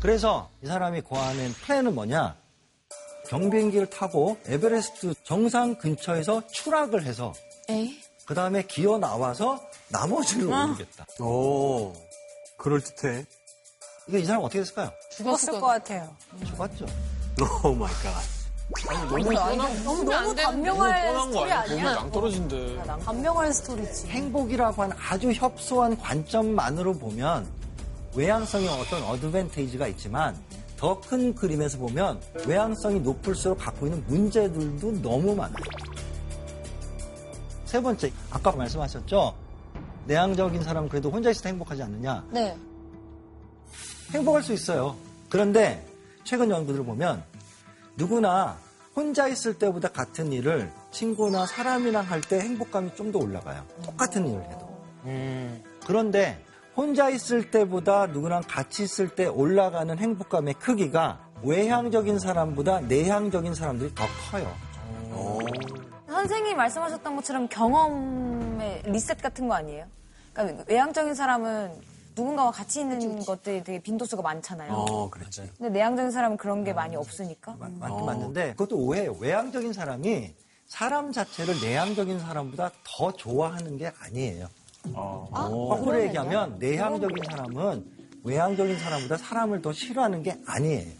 [0.00, 2.36] 그래서 이 사람이 고안한 플랜은 뭐냐?
[3.28, 7.32] 경비행기를 타고 에베레스트 정상 근처에서 추락을 해서
[7.68, 8.02] 에이?
[8.26, 11.06] 그 다음에 기어 나와서 나머지를 오르겠다.
[11.20, 11.92] 오,
[12.56, 13.24] 그럴 듯해.
[14.08, 14.90] 이게 이 사람 어떻게 됐을까요?
[15.12, 16.14] 죽었을 것 같아요.
[16.46, 16.86] 죽었죠.
[17.64, 18.39] oh my god.
[19.08, 20.34] 너무 뻔한, 너무 안 너무.
[20.36, 21.60] 감명할 거 스토리 아니야?
[21.78, 21.94] 아니야?
[21.94, 22.76] 낭떠러진데.
[23.04, 24.06] 감명할 스토리지.
[24.08, 27.46] 행복이라고 하는 아주 협소한 관점만으로 보면
[28.14, 30.36] 외향성의 어떤 advantage가 있지만
[30.76, 35.62] 더 큰 그림에서 보면 외향성이 높을수록 갖고 있는 문제들도 너무 많아요.
[37.64, 39.34] 세 번째, 아까 말씀하셨죠?
[40.06, 42.24] 내향적인 사람은 그래도 혼자 있을 때 행복하지 않느냐?
[42.30, 42.56] 네.
[44.12, 44.96] 행복할 수 있어요.
[45.28, 45.86] 그런데
[46.24, 47.22] 최근 연구들을 보면
[47.96, 48.58] 누구나
[48.96, 53.64] 혼자 있을 때보다 같은 일을 친구나 사람이랑 할 때 행복감이 좀 더 올라가요.
[53.84, 54.68] 똑같은 일을 해도.
[55.86, 56.44] 그런데
[56.76, 64.04] 혼자 있을 때보다 누구랑 같이 있을 때 올라가는 행복감의 크기가 외향적인 사람보다 내향적인 사람들이 더
[64.30, 64.52] 커요.
[66.08, 69.86] 선생님이 말씀하셨던 것처럼 경험의 리셋 같은 거 아니에요?
[70.32, 71.72] 그러니까 외향적인 사람은
[72.14, 74.72] 누군가와 같이 있는 것들이 되게 빈도수가 많잖아요.
[74.72, 75.50] 어, 그렇지.
[75.58, 77.56] 근데 내향적인 사람은 그런 게 많이 없으니까.
[77.58, 79.16] 맞긴 맞는데 그것도 오해예요.
[79.20, 80.34] 외향적인 사람이
[80.66, 84.46] 사람 자체를 내향적인 사람보다 더 좋아하는 게 아니에요.
[85.32, 87.84] 거꾸로 얘기하면 내향적인 사람은
[88.24, 90.92] 외향적인 사람보다 사람을 더 싫어하는 게 아니에요.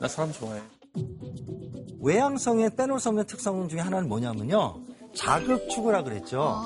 [0.00, 0.60] 나 사람 좋아해.
[2.00, 4.80] 외향성의 빼놓을 수 없는 특성 중에 하나는 뭐냐면요.
[5.14, 6.56] 자극 추구라 그랬죠.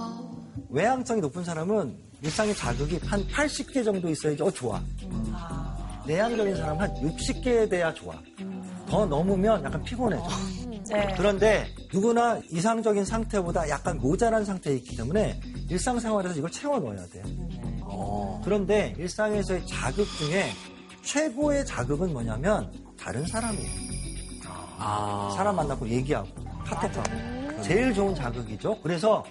[0.69, 4.81] 외향성이 높은 사람은 일상의 자극이 한 80개 정도 있어야지 어 좋아.
[6.07, 8.15] 내향적인 사람은 한 60개 돼야 좋아.
[8.89, 10.25] 더 넘으면 약간 피곤해져.
[10.89, 11.15] 네.
[11.17, 17.25] 그런데 누구나 이상적인 상태보다 약간 모자란 상태에 있기 때문에 일상생활에서 이걸 채워 넣어야 돼요.
[18.45, 20.51] 그런데 일상에서의 자극 중에
[21.03, 23.91] 최고의 자극은 뭐냐면 다른 사람이에요.
[24.79, 25.33] 아.
[25.37, 26.29] 사람 만나고 얘기하고
[26.65, 28.81] 카톡하고 제일 좋은 자극이죠.
[28.83, 29.25] 그래서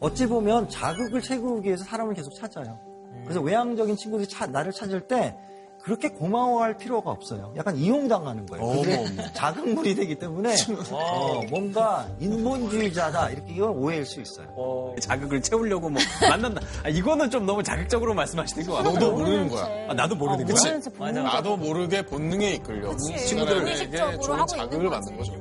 [0.00, 2.78] 어찌 보면 자극을 채우기 위해서 사람을 계속 찾아요.
[3.24, 5.36] 그래서 외향적인 친구들이 차- 나를 찾을 때
[5.82, 7.54] 그렇게 고마워할 필요가 없어요.
[7.56, 8.82] 약간 이용당하는 거예요.
[9.34, 10.56] 자극물이 되기 때문에
[10.90, 14.94] 어, 뭔가 인본주의자다 이렇게 이건 오해일 수 있어요.
[15.00, 16.60] 자극을 채우려고 뭐 만난다.
[16.84, 18.92] 아, 이거는 좀 너무 자극적으로 말씀하시는 것 같아요.
[18.94, 19.64] 너도 모르는 거야.
[19.88, 20.56] 아, 나도 모르는 거야.
[20.56, 22.96] 모르는 척 보는 나도 모르게 본능에 이끌려.
[22.96, 25.16] 친구들에게 좋은 자극을 받는.
[25.16, 25.32] 거죠.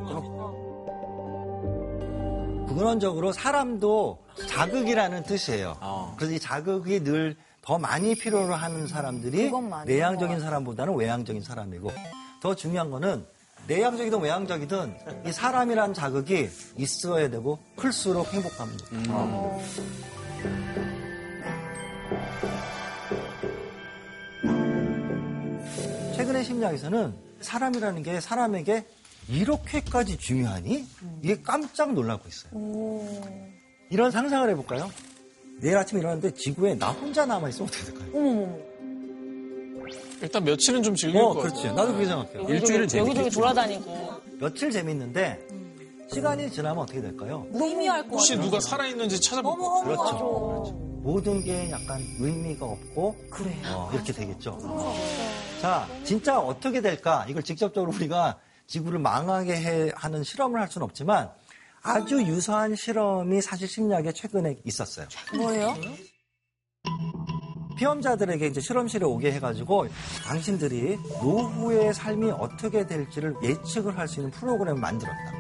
[2.68, 5.78] 근원적으로 사람도 자극이라는 뜻이에요.
[5.82, 6.14] 어.
[6.18, 7.36] 그래서 이 자극이 늘
[7.66, 9.52] 더 많이 필요로 하는 사람들이
[9.88, 11.92] 내향적인 것 사람보다는 외향적인 사람이고
[12.40, 13.26] 더 중요한 거는
[13.68, 14.96] 내향적이든 외향적이든
[15.26, 16.48] 이 사람이라는 자극이
[16.78, 19.62] 있어야 되고 클수록 행복감을 느껴요.
[26.16, 28.86] 최근의 심리학에서는 사람이라는 게 사람에게
[29.30, 30.86] 이렇게까지 중요하니?
[31.22, 32.52] 이게 깜짝 놀라고 있어요.
[33.90, 34.90] 이런 상상을 해볼까요?
[35.62, 38.60] 내일 아침에 일어났는데 지구에 나 혼자 남아있으면 어떻게 될까요?
[40.22, 41.56] 일단 며칠은 좀 즐길 어, 것 그렇지.
[41.58, 41.74] 같아요.
[41.74, 42.42] 나도 그렇게 생각해요.
[42.50, 43.40] 일주일은 여기저기 재밌겠죠.
[43.40, 44.12] 돌아다니고.
[44.40, 45.48] 며칠 재밌는데
[46.12, 47.46] 시간이 지나면 어떻게 될까요?
[47.54, 48.46] 의미할 것 혹시 같아요.
[48.46, 49.84] 누가 살아있는지 찾아볼 것 같아요.
[49.86, 50.04] 그렇죠.
[50.14, 50.72] 그렇죠.
[51.04, 53.56] 모든 게 약간 의미가 없고 그래.
[53.68, 54.58] 어, 이렇게 되겠죠.
[55.62, 57.26] 자, 진짜 어떻게 될까?
[57.30, 61.30] 이걸 직접적으로 우리가 지구를 망하게 해, 하는 실험을 할 수는 없지만
[61.82, 65.08] 아주 유사한 실험이 사실 심리학에 최근에 있었어요.
[65.36, 65.76] 뭐예요?
[67.78, 69.88] 피험자들에게 이제 실험실에 오게 해가지고
[70.26, 75.34] 당신들이 노후의 삶이 어떻게 될지를 예측을 할 수 있는 프로그램을 만들었다.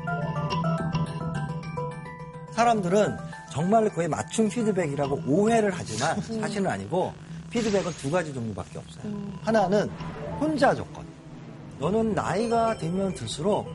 [2.53, 3.17] 사람들은
[3.51, 7.13] 정말 그의 맞춤 피드백이라고 오해를 하지만 사실은 아니고
[7.49, 9.13] 피드백은 두 가지 종류밖에 없어요.
[9.41, 9.89] 하나는
[10.39, 11.05] 혼자 조건.
[11.79, 13.67] 너는 나이가 들면 들수록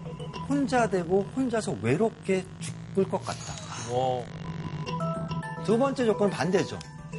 [0.48, 3.54] 혼자 되고 혼자서 외롭게 죽을 것 같다.
[5.64, 6.78] 두 번째 조건은 반대죠.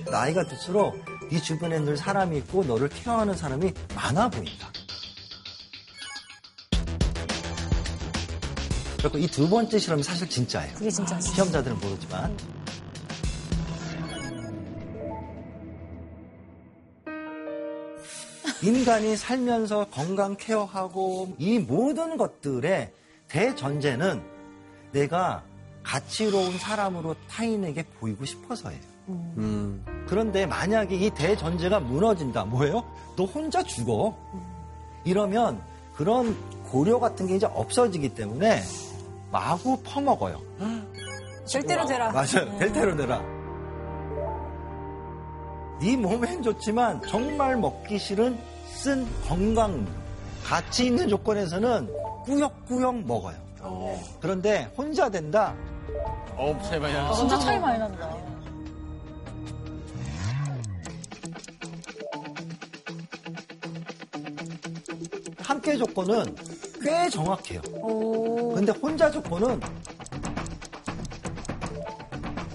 [0.10, 0.96] 나이가 들수록
[1.30, 4.70] 네 주변에 늘 사람이 있고 너를 케어하는 사람이 많아 보인다.
[8.98, 10.74] 그리고 이 두 번째 실험이 사실 진짜예요.
[10.76, 12.36] 그게 진짜 시험자들은 모르지만.
[18.64, 22.92] 인간이 살면서 건강 케어하고 이 모든 것들의
[23.28, 24.22] 대전제는
[24.92, 25.44] 내가
[25.84, 28.80] 가치로운 사람으로 타인에게 보이고 싶어서예요.
[29.10, 29.84] 음.
[30.08, 32.46] 그런데 만약에 이 대전제가 무너진다.
[32.46, 32.84] 뭐예요?
[33.18, 34.16] 너 혼자 죽어.
[35.06, 35.62] 이러면
[35.96, 38.62] 그런 고려 같은 게 이제 없어지기 때문에
[39.32, 40.40] 마구 퍼먹어요.
[41.52, 42.12] 될 대로 되라.
[42.12, 42.58] 맞아요.
[42.60, 43.41] 될 대로 되라.
[45.82, 49.86] 네 몸엔 좋지만 정말 먹기 싫은 쓴 건강물.
[50.44, 51.90] 가치 있는 조건에서는
[52.26, 53.36] 꾸역꾸역 먹어요.
[54.20, 55.56] 그런데 혼자 된다?
[56.36, 57.14] 어, 차이 많이 나죠.
[57.16, 58.16] 진짜 차이 많이 난다.
[65.40, 66.36] 함께 조건은
[66.84, 67.62] 꽤 정확해요.
[68.56, 69.60] 근데 혼자 조건은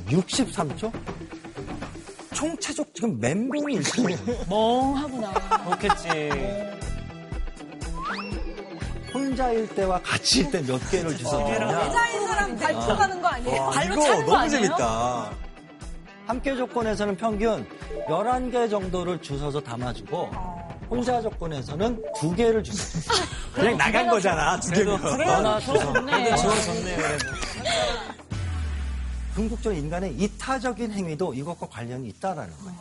[0.09, 0.93] 63초?
[2.37, 4.19] 총체적 지금 멘붕이 일어나요.
[4.49, 5.33] 멍하구나.
[5.65, 6.07] 그렇겠지.
[9.15, 11.79] 혼자일 때와 같이일 때 몇 개를 주셨느냐.
[11.79, 13.61] 혼자인 사람 발표하는 거 아니에요?
[13.63, 14.51] 와, 발로 이거 차는 거 너무 아니에요?
[14.61, 15.31] 재밌다.
[16.27, 17.67] 함께 조건에서는 평균
[18.07, 20.31] 11개 정도를 주워서 담아주고
[20.91, 23.25] 혼자 조건에서는 두 개를 주세요.
[23.55, 25.01] 그냥 나간 거잖아, 두 개면.
[25.01, 26.37] 너나 좋네.
[26.37, 27.27] 좋네, 그래도.
[29.37, 32.79] 궁극적으로 인간의 이타적인 행위도 이것과 관련이 있다라는 거예요.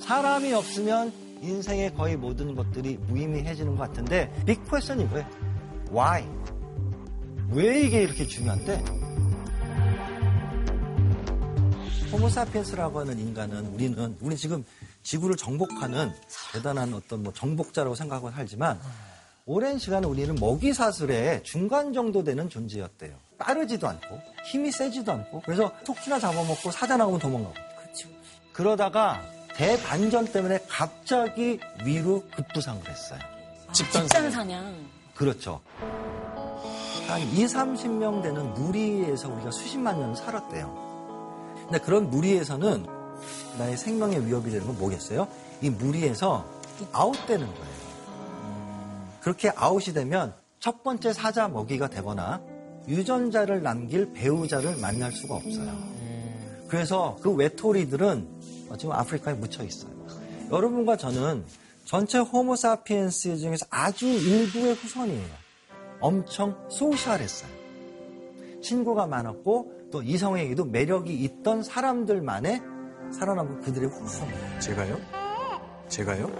[0.00, 1.12] 사람이 없으면
[1.42, 5.28] 인생의 거의 모든 것들이 무의미해지는 것 같은데 빅 퀘스천이 이거예요.
[5.92, 6.26] Why?
[7.50, 8.82] 왜 이게 이렇게 중요한데?
[12.10, 14.64] 호모사피엔스라고 하는 인간은 우리는 우리 지금
[15.02, 16.10] 지구를 정복하는
[16.54, 18.80] 대단한 어떤 뭐 정복자라고 생각하고 살지만
[19.44, 23.25] 오랜 시간 우리는 먹이 사슬의 중간 정도 되는 존재였대요.
[23.38, 27.54] 빠르지도 않고 힘이 세지도 않고 그래서 톡수나 잡아먹고 사자 나오면 도망가고.
[28.52, 29.20] 그러다가
[29.54, 33.20] 대반전 때문에 갑자기 위로 급부상을 했어요.
[33.72, 34.86] 집단 집단 사냥.
[35.14, 35.60] 그렇죠.
[37.06, 41.56] 한 2, 30명 되는 무리에서 우리가 수십만 년을 살았대요.
[41.64, 42.86] 근데 그런 무리에서는
[43.58, 45.28] 나의 생명의 위협이 되는 건 뭐겠어요?
[45.60, 46.44] 이 무리에서
[46.92, 47.76] 아웃되는 거예요.
[49.20, 52.40] 그렇게 아웃이 되면 첫 번째 사자 먹이가 되거나
[52.88, 55.72] 유전자를 남길 배우자를 만날 수가 없어요.
[56.68, 58.28] 그래서 그 외톨이들은
[58.78, 59.92] 지금 아프리카에 묻혀 있어요.
[60.50, 61.44] 여러분과 저는
[61.84, 65.46] 전체 호모사피엔스 중에서 아주 일부의 후손이에요.
[66.00, 67.50] 엄청 소셜했어요.
[68.62, 72.60] 친구가 많았고 또 이성에게도 매력이 있던 사람들만의
[73.12, 74.60] 살아남은 그들의 후손이에요.
[74.60, 75.00] 제가요?
[75.88, 76.30] 제가요?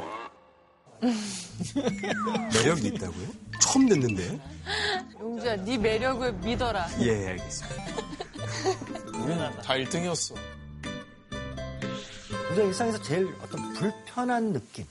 [2.54, 3.28] 매력이 있다고요?
[3.60, 4.40] 처음 듣는데?
[5.20, 6.86] 용주야, 네 매력을 믿어라.
[7.00, 7.84] 예, 알겠습니다.
[9.62, 10.34] 다 1등이었어.
[12.50, 14.84] 우리가 일상에서 제일 어떤 불편한 느낌,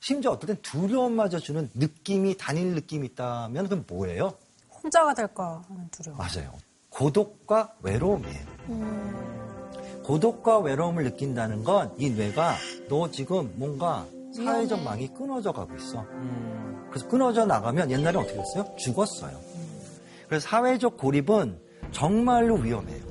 [0.00, 4.34] 심지어 어떨 땐 두려움마저 주는 느낌이 단일 느낌이 있다면 그건 뭐예요?
[4.82, 6.16] 혼자가 될까 하는 두려움.
[6.18, 6.52] 맞아요.
[6.90, 8.46] 고독과 외로움이에요.
[10.04, 12.56] 고독과 외로움을 느낀다는 건 이 뇌가
[12.88, 16.06] 너 지금 뭔가 사회적 망이 끊어져 가고 있어.
[16.90, 18.74] 그래서 끊어져 나가면 옛날에 어떻게 됐어요?
[18.76, 19.38] 죽었어요.
[20.28, 21.58] 그래서 사회적 고립은
[21.92, 23.08] 정말로 위험해요.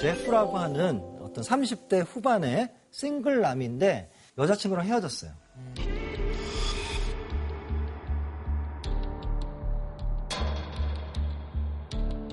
[0.00, 5.30] 제프라고 하는 어떤 30대 후반의 싱글남인데 여자친구랑 헤어졌어요.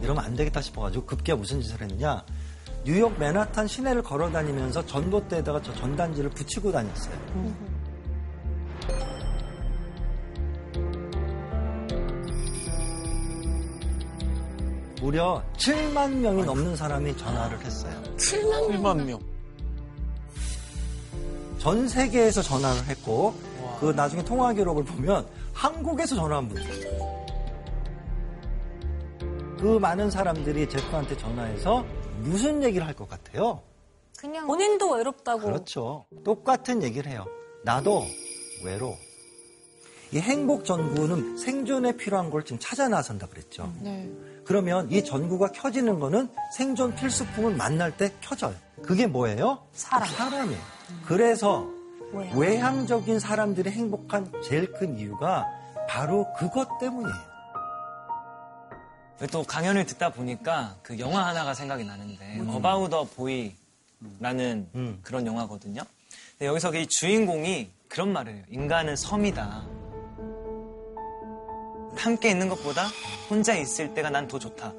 [0.01, 2.25] 이러면 안 되겠다 싶어가지고 급기야 무슨 짓을 했느냐.
[2.85, 7.76] 뉴욕 맨하탄 시내를 걸어 다니면서 전봇대에다가 저 전단지를 붙이고 다녔어요.
[15.01, 18.01] 무려 7만 명이 넘는 사람이 전화를 했어요.
[18.17, 19.19] 7만 명.
[21.59, 23.33] 전 세계에서 전화를 했고
[23.79, 27.25] 그 나중에 통화 기록을 보면 한국에서 전화한 분들 있어요.
[29.59, 31.83] 그 많은 사람들이 제프한테 전화해서
[32.21, 33.61] 무슨 얘기를 할 것 같아요?
[34.17, 35.41] 그냥 본인도 외롭다고.
[35.41, 36.05] 그렇죠.
[36.23, 37.25] 똑같은 얘기를 해요.
[37.63, 38.03] 나도
[38.65, 38.95] 외로.
[40.11, 43.71] 이 행복 전구는 생존에 필요한 걸 지금 찾아 나선다 그랬죠.
[43.81, 44.09] 네.
[44.47, 48.55] 그러면 이 전구가 켜지는 거는 생존 필수품을 만날 때 켜져요.
[48.81, 49.67] 그게 뭐예요?
[49.73, 50.07] 사람.
[50.07, 50.61] 사람이에요.
[51.05, 51.67] 그래서
[52.13, 52.39] 외향.
[52.39, 55.45] 외향적인 사람들이 행복한 제일 큰 이유가
[55.89, 57.27] 바로 그것 때문이에요.
[59.31, 64.99] 또 강연을 듣다 보니까 그 영화 하나가 생각이 나는데 About a Boy라는 음.
[65.01, 65.81] 그런 영화거든요.
[66.37, 68.43] 근데 여기서 이 주인공이 그런 말을 해요.
[68.49, 69.76] 인간은 섬이다.
[71.97, 72.87] 함께 있는 것보다
[73.29, 74.73] 혼자 있을 때가 난 더 좋다.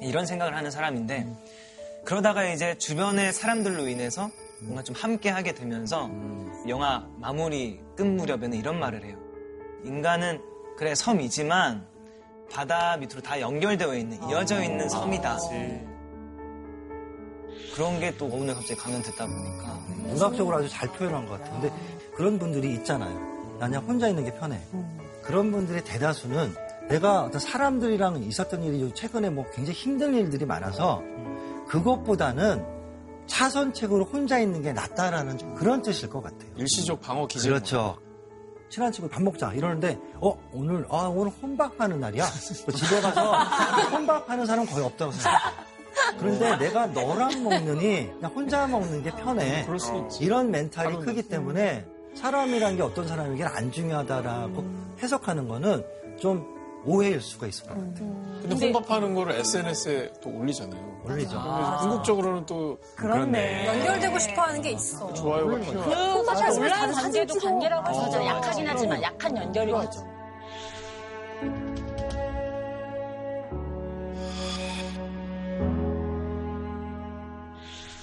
[0.00, 1.26] 이런 생각을 하는 사람인데
[2.04, 4.30] 그러다가 이제 주변의 사람들로 인해서
[4.60, 6.10] 뭔가 좀 함께 하게 되면서
[6.68, 9.16] 영화 마무리 끝 무렵에는 이런 말을 해요.
[9.84, 10.40] 인간은
[10.76, 11.86] 그래 섬이지만
[12.50, 15.38] 바다 밑으로 다 연결되어 있는 이어져 있는 섬이다.
[17.74, 21.60] 그런 게 또 오늘 갑자기 강연 듣다 보니까 문학적으로 아주 잘 표현한 것 같아요.
[21.60, 21.74] 근데
[22.14, 23.18] 그런 분들이 있잖아요.
[23.58, 24.60] 나 그냥 혼자 있는 게 편해.
[25.22, 26.54] 그런 분들의 대다수는
[26.88, 31.02] 내가 어떤 사람들이랑 있었던 일이 최근에 뭐 굉장히 힘든 일들이 많아서
[31.68, 32.64] 그것보다는
[33.26, 36.50] 차선책으로 혼자 있는 게 낫다라는 좀 그런 뜻일 것 같아요.
[36.56, 37.48] 일시적 방어 기제.
[37.48, 37.98] 그렇죠.
[38.68, 42.24] 친한 친구 밥 먹자 이러는데 어 오늘 아 오늘 혼밥하는 날이야.
[42.66, 43.32] 뭐 집에 가서
[43.90, 45.72] 혼밥하는 사람 거의 없다고 생각해요.
[46.18, 49.64] 그런데 내가 너랑 먹느니 그냥 혼자 먹는 게 편해.
[49.64, 50.24] 그럴 수 있지.
[50.24, 54.64] 이런 멘탈이 크기 때문에 사람이란 게 어떤 사람에게는 안 중요하다라고
[55.02, 55.84] 해석하는 거는
[56.20, 56.46] 좀
[56.84, 58.22] 오해일 수가 있을 것 같아요.
[58.42, 61.00] 근데 혼밥하는 거를 SNS에 또 올리잖아요.
[61.04, 61.30] 올리죠.
[61.30, 63.66] 그러면 궁극적으로는 또 그렇네.
[63.66, 65.12] 연결되고 싶어 하는 게 있어.
[65.14, 65.84] 좋아요가 필요하죠.
[66.24, 66.60] 그.
[66.60, 66.94] 온라인 사진
[67.26, 67.38] 관계도.
[67.38, 68.06] 관계라고 맞아.
[68.06, 68.28] 있잖아요.
[68.28, 70.11] 약하긴 하지만 약한 연결이겠죠.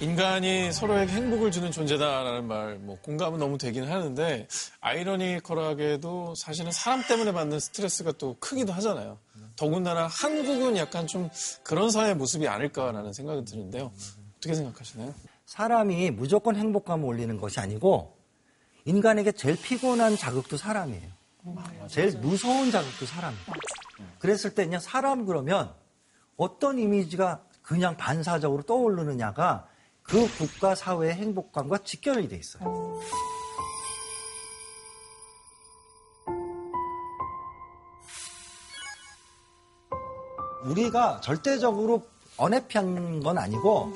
[0.02, 4.48] 인간이 서로에게 행복을 주는 존재다라는 말, 뭐 공감은 너무 되긴 하는데
[4.80, 9.18] 아이러니컬하게도 사실은 사람 때문에 받는 스트레스가 또 크기도 하잖아요.
[9.58, 11.30] 더군다나 한국은 약간 좀
[11.64, 13.92] 그런 사회의 모습이 아닐까라는 생각이 드는데요.
[14.38, 15.14] 어떻게 생각하시나요?
[15.46, 18.18] 사람이 무조건 행복감을 올리는 것이 아니고
[18.86, 21.10] 인간에게 제일 피곤한 자극도 사람이에요.
[21.88, 23.44] 제일 무서운 자극도 사람이에요.
[24.20, 25.74] 그랬을 때 그냥 사람 그러면
[26.38, 29.68] 어떤 이미지가 그냥 반사적으로 떠오르느냐가
[30.10, 33.00] 그 국가 사회의 행복감과 직결이 돼 있어요.
[40.66, 42.04] 우리가 절대적으로
[42.38, 43.94] 언해피한 건 아니고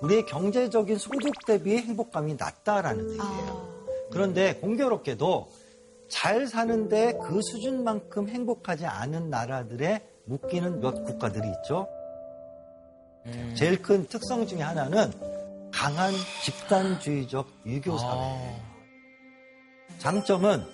[0.00, 3.72] 우리의 경제적인 소득 대비 행복감이 낮다라는 얘기예요.
[4.10, 5.48] 그런데 공교롭게도
[6.08, 11.88] 잘 사는데 그 수준만큼 행복하지 않은 나라들에 묶이는 몇 국가들이 있죠.
[13.54, 15.12] 제일 큰 특성 중에 하나는
[15.72, 16.12] 강한
[16.44, 18.56] 집단주의적 유교 사회예요.
[19.98, 20.64] 장점은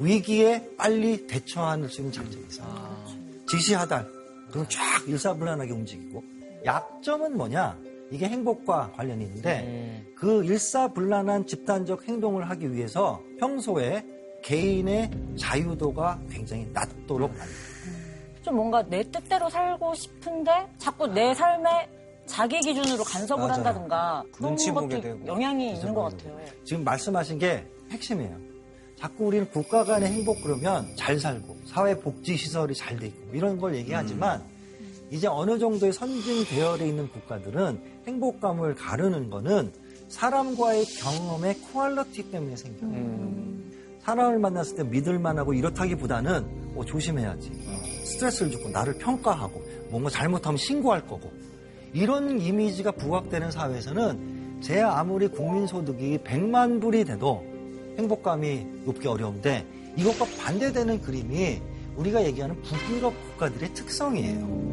[0.00, 3.04] 위기에 빨리 대처할 수 있는 장점이 있어요.
[3.48, 4.06] 지시하달,
[4.50, 6.22] 그럼 쫙 일사불란하게 움직이고
[6.64, 7.78] 약점은 뭐냐?
[8.10, 14.04] 이게 행복과 관련이 있는데 그 일사불란한 집단적 행동을 하기 위해서 평소에
[14.42, 18.42] 개인의 자유도가 굉장히 낮도록 만듭니다.
[18.42, 21.97] 좀 뭔가 내 뜻대로 살고 싶은데 자꾸 내 삶에
[22.28, 23.52] 자기 기준으로 간섭을 맞아요.
[23.54, 25.26] 한다든가 그런 눈치 보게 것도 되고.
[25.26, 26.38] 영향이 있는 것 같아요.
[26.64, 28.36] 지금 말씀하신 게 핵심이에요.
[28.96, 33.58] 자꾸 우리는 국가 간의 행복 그러면 잘 살고 사회 복지 시설이 잘 돼 있고 이런
[33.58, 34.42] 걸 얘기하지만
[35.10, 39.72] 이제 어느 정도의 선진 대열에 있는 국가들은 행복감을 가르는 거는
[40.08, 43.48] 사람과의 경험의 quality 때문에 생겨요.
[44.02, 47.50] 사람을 만났을 때 믿을만하고 이렇다기보다는 어, 조심해야지.
[48.04, 51.30] 스트레스를 주고 나를 평가하고 뭔가 잘못하면 신고할 거고
[51.92, 57.44] 이런 이미지가 부각되는 사회에서는 제 아무리 국민소득이 100만 불이 돼도
[57.98, 59.66] 행복감이 높기 어려운데
[59.96, 61.60] 이것과 반대되는 그림이
[61.96, 64.68] 우리가 얘기하는 북유럽 국가들의 특성이에요.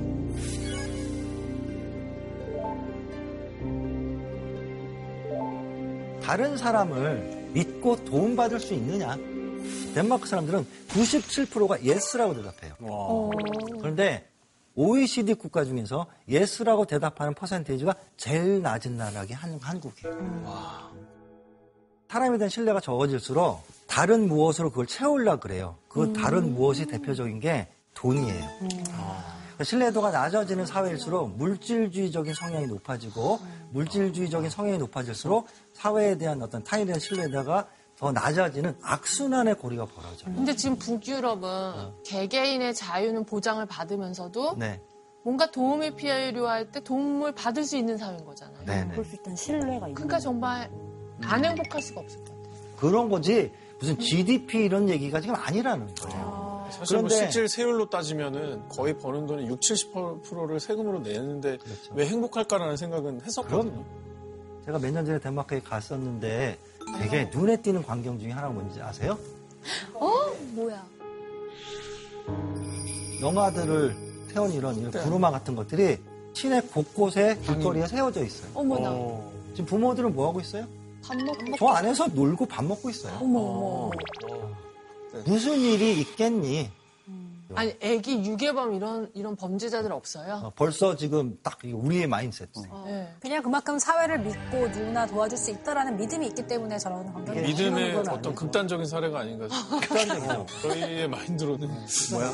[6.22, 9.16] 다른 사람을 믿고 도움받을 수 있느냐?
[9.94, 13.30] 덴마크 사람들은 97%가 yes라고 대답해요.
[13.80, 14.28] 그런데
[14.76, 20.96] OECD 국가 중에서 yes라고 대답하는 percentage가 제일 낮은 나라가 한, 한국이에요.
[22.10, 25.76] 사람에 대한 신뢰가 적어질수록 다른 무엇으로 그걸 채우려고 그래요.
[25.90, 28.50] 그 다른 무엇이 대표적인 게 돈이에요.
[28.60, 33.40] 그러니까 신뢰도가 낮아지는 사회일수록 물질주의적인 성향이 높아지고
[33.72, 37.68] 물질주의적인 성향이 높아질수록 사회에 대한 어떤 타인에 대한 신뢰도가
[37.98, 40.36] 더 낮아지는 악순환의 고리가 벌어져요.
[40.36, 44.82] 근데 지금 북유럽은 개개인의 자유는 보장을 받으면서도 네.
[45.24, 48.66] 뭔가 도움이 필요할 때 도움을 받을 수 있는 사회인 거잖아요.
[48.66, 48.92] 네네.
[48.92, 50.70] 그럴 수 있다는 신뢰가 있는 그러니까 정말
[51.24, 52.76] 안 행복할 수가 없을 것 같아요.
[52.78, 56.66] 그런 거지 무슨 GDP 이런 얘기가 지금 아니라는 거예요.
[56.70, 61.58] 사실 뭐 그런데- 실질 세율로 따지면은 거의 버는 돈의 6, 70%를 세금으로 내는데
[61.94, 63.84] 왜 행복할까라는 생각은 했었거든요.
[64.66, 66.58] 제가 몇 년 전에 덴마크에 갔었는데
[67.00, 69.18] 되게 눈에 띄는 광경 중에 하나가 뭔지 아세요?
[69.94, 70.10] 어?
[70.54, 70.84] 뭐야?
[73.22, 73.96] 영화들을
[74.34, 75.98] 태운 이런, 이런 구루마 같은 것들이
[76.34, 78.52] 시내 곳곳에 길거리에 세워져 있어요.
[78.54, 78.92] 어머나.
[79.54, 80.68] 지금 부모들은 뭐 하고 있어요?
[81.06, 81.58] 밥 먹고.
[81.58, 83.18] 저 안에서 놀고 밥 먹고 있어요.
[83.22, 83.92] 어머, 어머.
[85.26, 86.70] 무슨 일이 있겠니?
[87.54, 90.42] 아니, 애기 유괴범 이런, 이런 범죄자들 없어요?
[90.46, 92.50] 어, 벌써 지금 딱 이게 우리의 마인셋.
[92.86, 93.14] 네.
[93.20, 98.02] 그냥 그만큼 사회를 믿고 누구나 도와줄 수 있다라는 믿음이 있기 때문에 저런 환경이 믿음의 건
[98.02, 98.34] 어떤 아니죠.
[98.34, 100.46] 극단적인 사례가 아닌가 싶어요.
[100.64, 101.68] 저희의 마인드로는
[102.12, 102.32] 뭐야?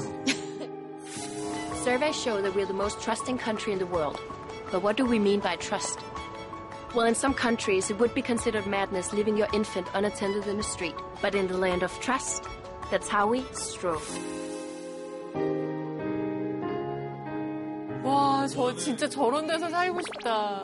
[1.82, 4.20] Surveys show that we're the most trusting country in the world.
[4.72, 6.00] But what do we mean by trust?
[6.96, 10.64] Well, in some countries, it would be considered madness leaving your infant unattended in the
[10.64, 10.96] street.
[11.22, 12.44] But in the land of trust,
[12.92, 14.04] that's how we stroke.
[18.52, 20.64] 저 진짜 저런 데서 살고 싶다.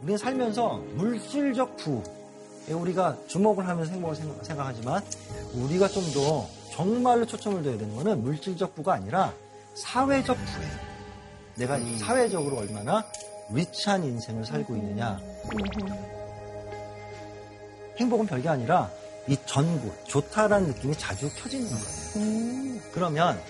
[0.00, 5.02] 우리는 살면서 물질적 부에 우리가 주목을 하면서 행복을 생각- 생각하지만
[5.54, 9.32] 우리가 좀 더 정말로 초점을 둬야 되는 거는 물질적 부가 아니라
[9.74, 10.70] 사회적 부예요.
[11.56, 13.04] 내가 이 사회적으로 얼마나
[13.52, 15.18] 리치한 인생을 살고 있느냐.
[17.98, 18.90] 행복은 별게 아니라
[19.26, 22.80] 이 전구, 좋다라는 느낌이 자주 켜지는 거예요.
[22.92, 23.40] 그러면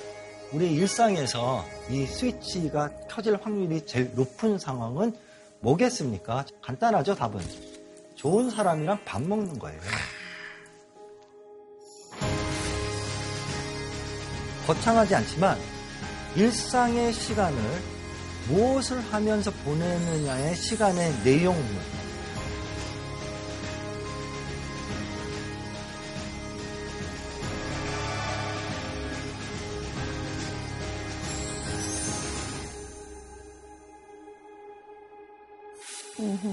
[0.50, 5.12] 우리 일상에서 이 스위치가 켜질 확률이 제일 높은 상황은
[5.60, 6.46] 뭐겠습니까?
[6.62, 7.40] 간단하죠, 답은.
[8.14, 9.78] 좋은 사람이랑 밥 먹는 거예요.
[14.66, 15.58] 거창하지 않지만
[16.34, 17.58] 일상의 시간을
[18.48, 21.97] 무엇을 하면서 보내느냐의 시간의 내용물.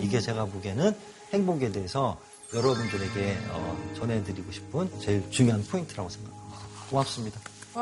[0.01, 0.95] 이게 제가 보기에는
[1.33, 2.17] 행복에 대해서
[2.53, 6.57] 여러분들에게 어, 전해드리고 싶은 제일 중요한 포인트라고 생각합니다.
[6.89, 7.39] 고맙습니다.
[7.73, 7.81] 와,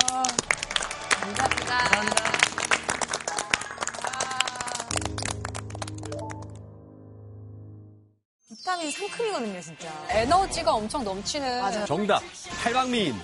[1.20, 2.24] 감사합니다.
[8.48, 9.90] 비타민 상큼이거든요, 진짜.
[10.10, 11.62] 에너지가 엄청 넘치는.
[11.62, 11.86] 맞아요.
[11.86, 12.22] 정답.
[12.64, 13.16] 팔방미인.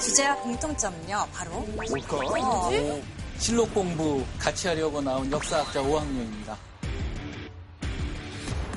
[0.00, 1.52] 주제와 공통점은요, 바로.
[1.60, 2.16] 뭘까?
[2.16, 2.70] 어.
[3.40, 6.54] 실록 공부 같이 하려고 나온 역사학자 5학년입니다.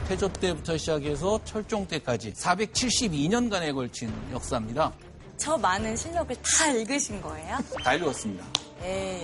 [0.07, 4.93] 태조 때부터 시작해서 철종 때까지 472년간에 걸친 역사입니다.
[5.36, 7.57] 저 많은 실력을 다 읽으신 거예요?
[7.84, 8.45] 다 읽었습니다.
[8.84, 9.24] 에이.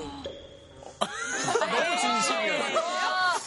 [0.99, 2.48] 너무 진심이에요.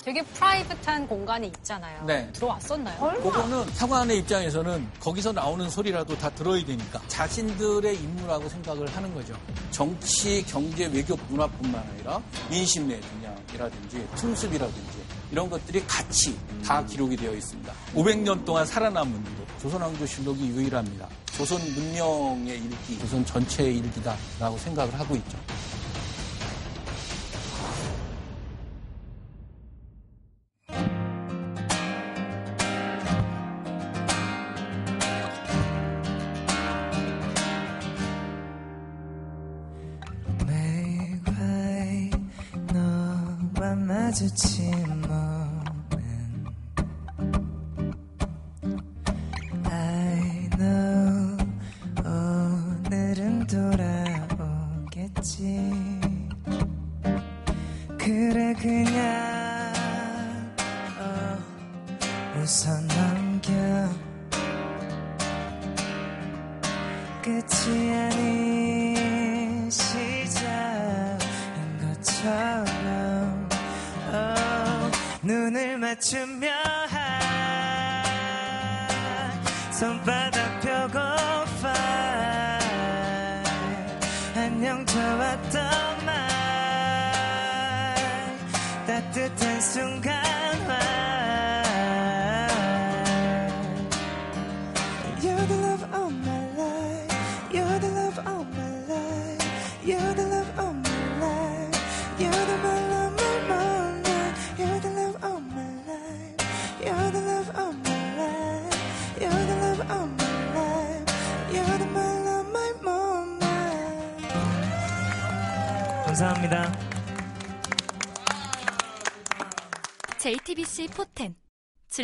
[0.02, 2.04] 되게 프라이빗한 공간이 있잖아요.
[2.04, 2.28] 네.
[2.32, 3.22] 들어왔었나요?
[3.22, 9.34] 그거는 사관의 입장에서는 거기서 나오는 소리라도 다 들어야 되니까 자신들의 임무라고 생각을 하는 거죠.
[9.70, 16.36] 정치, 경제, 외교, 문화뿐만 아니라 민심 내 분야이라든지 풍습이라든지 이런 것들이 같이
[16.66, 17.72] 다 기록이 되어 있습니다.
[17.94, 21.08] 500년 동안 살아남은 기록, 조선왕조 실록이 유일합니다.
[21.36, 25.38] 조선 문명의 일기, 조선 전체의 일기다라고 생각을 하고 있죠.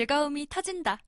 [0.08, 0.98] 즐거움이 터진다.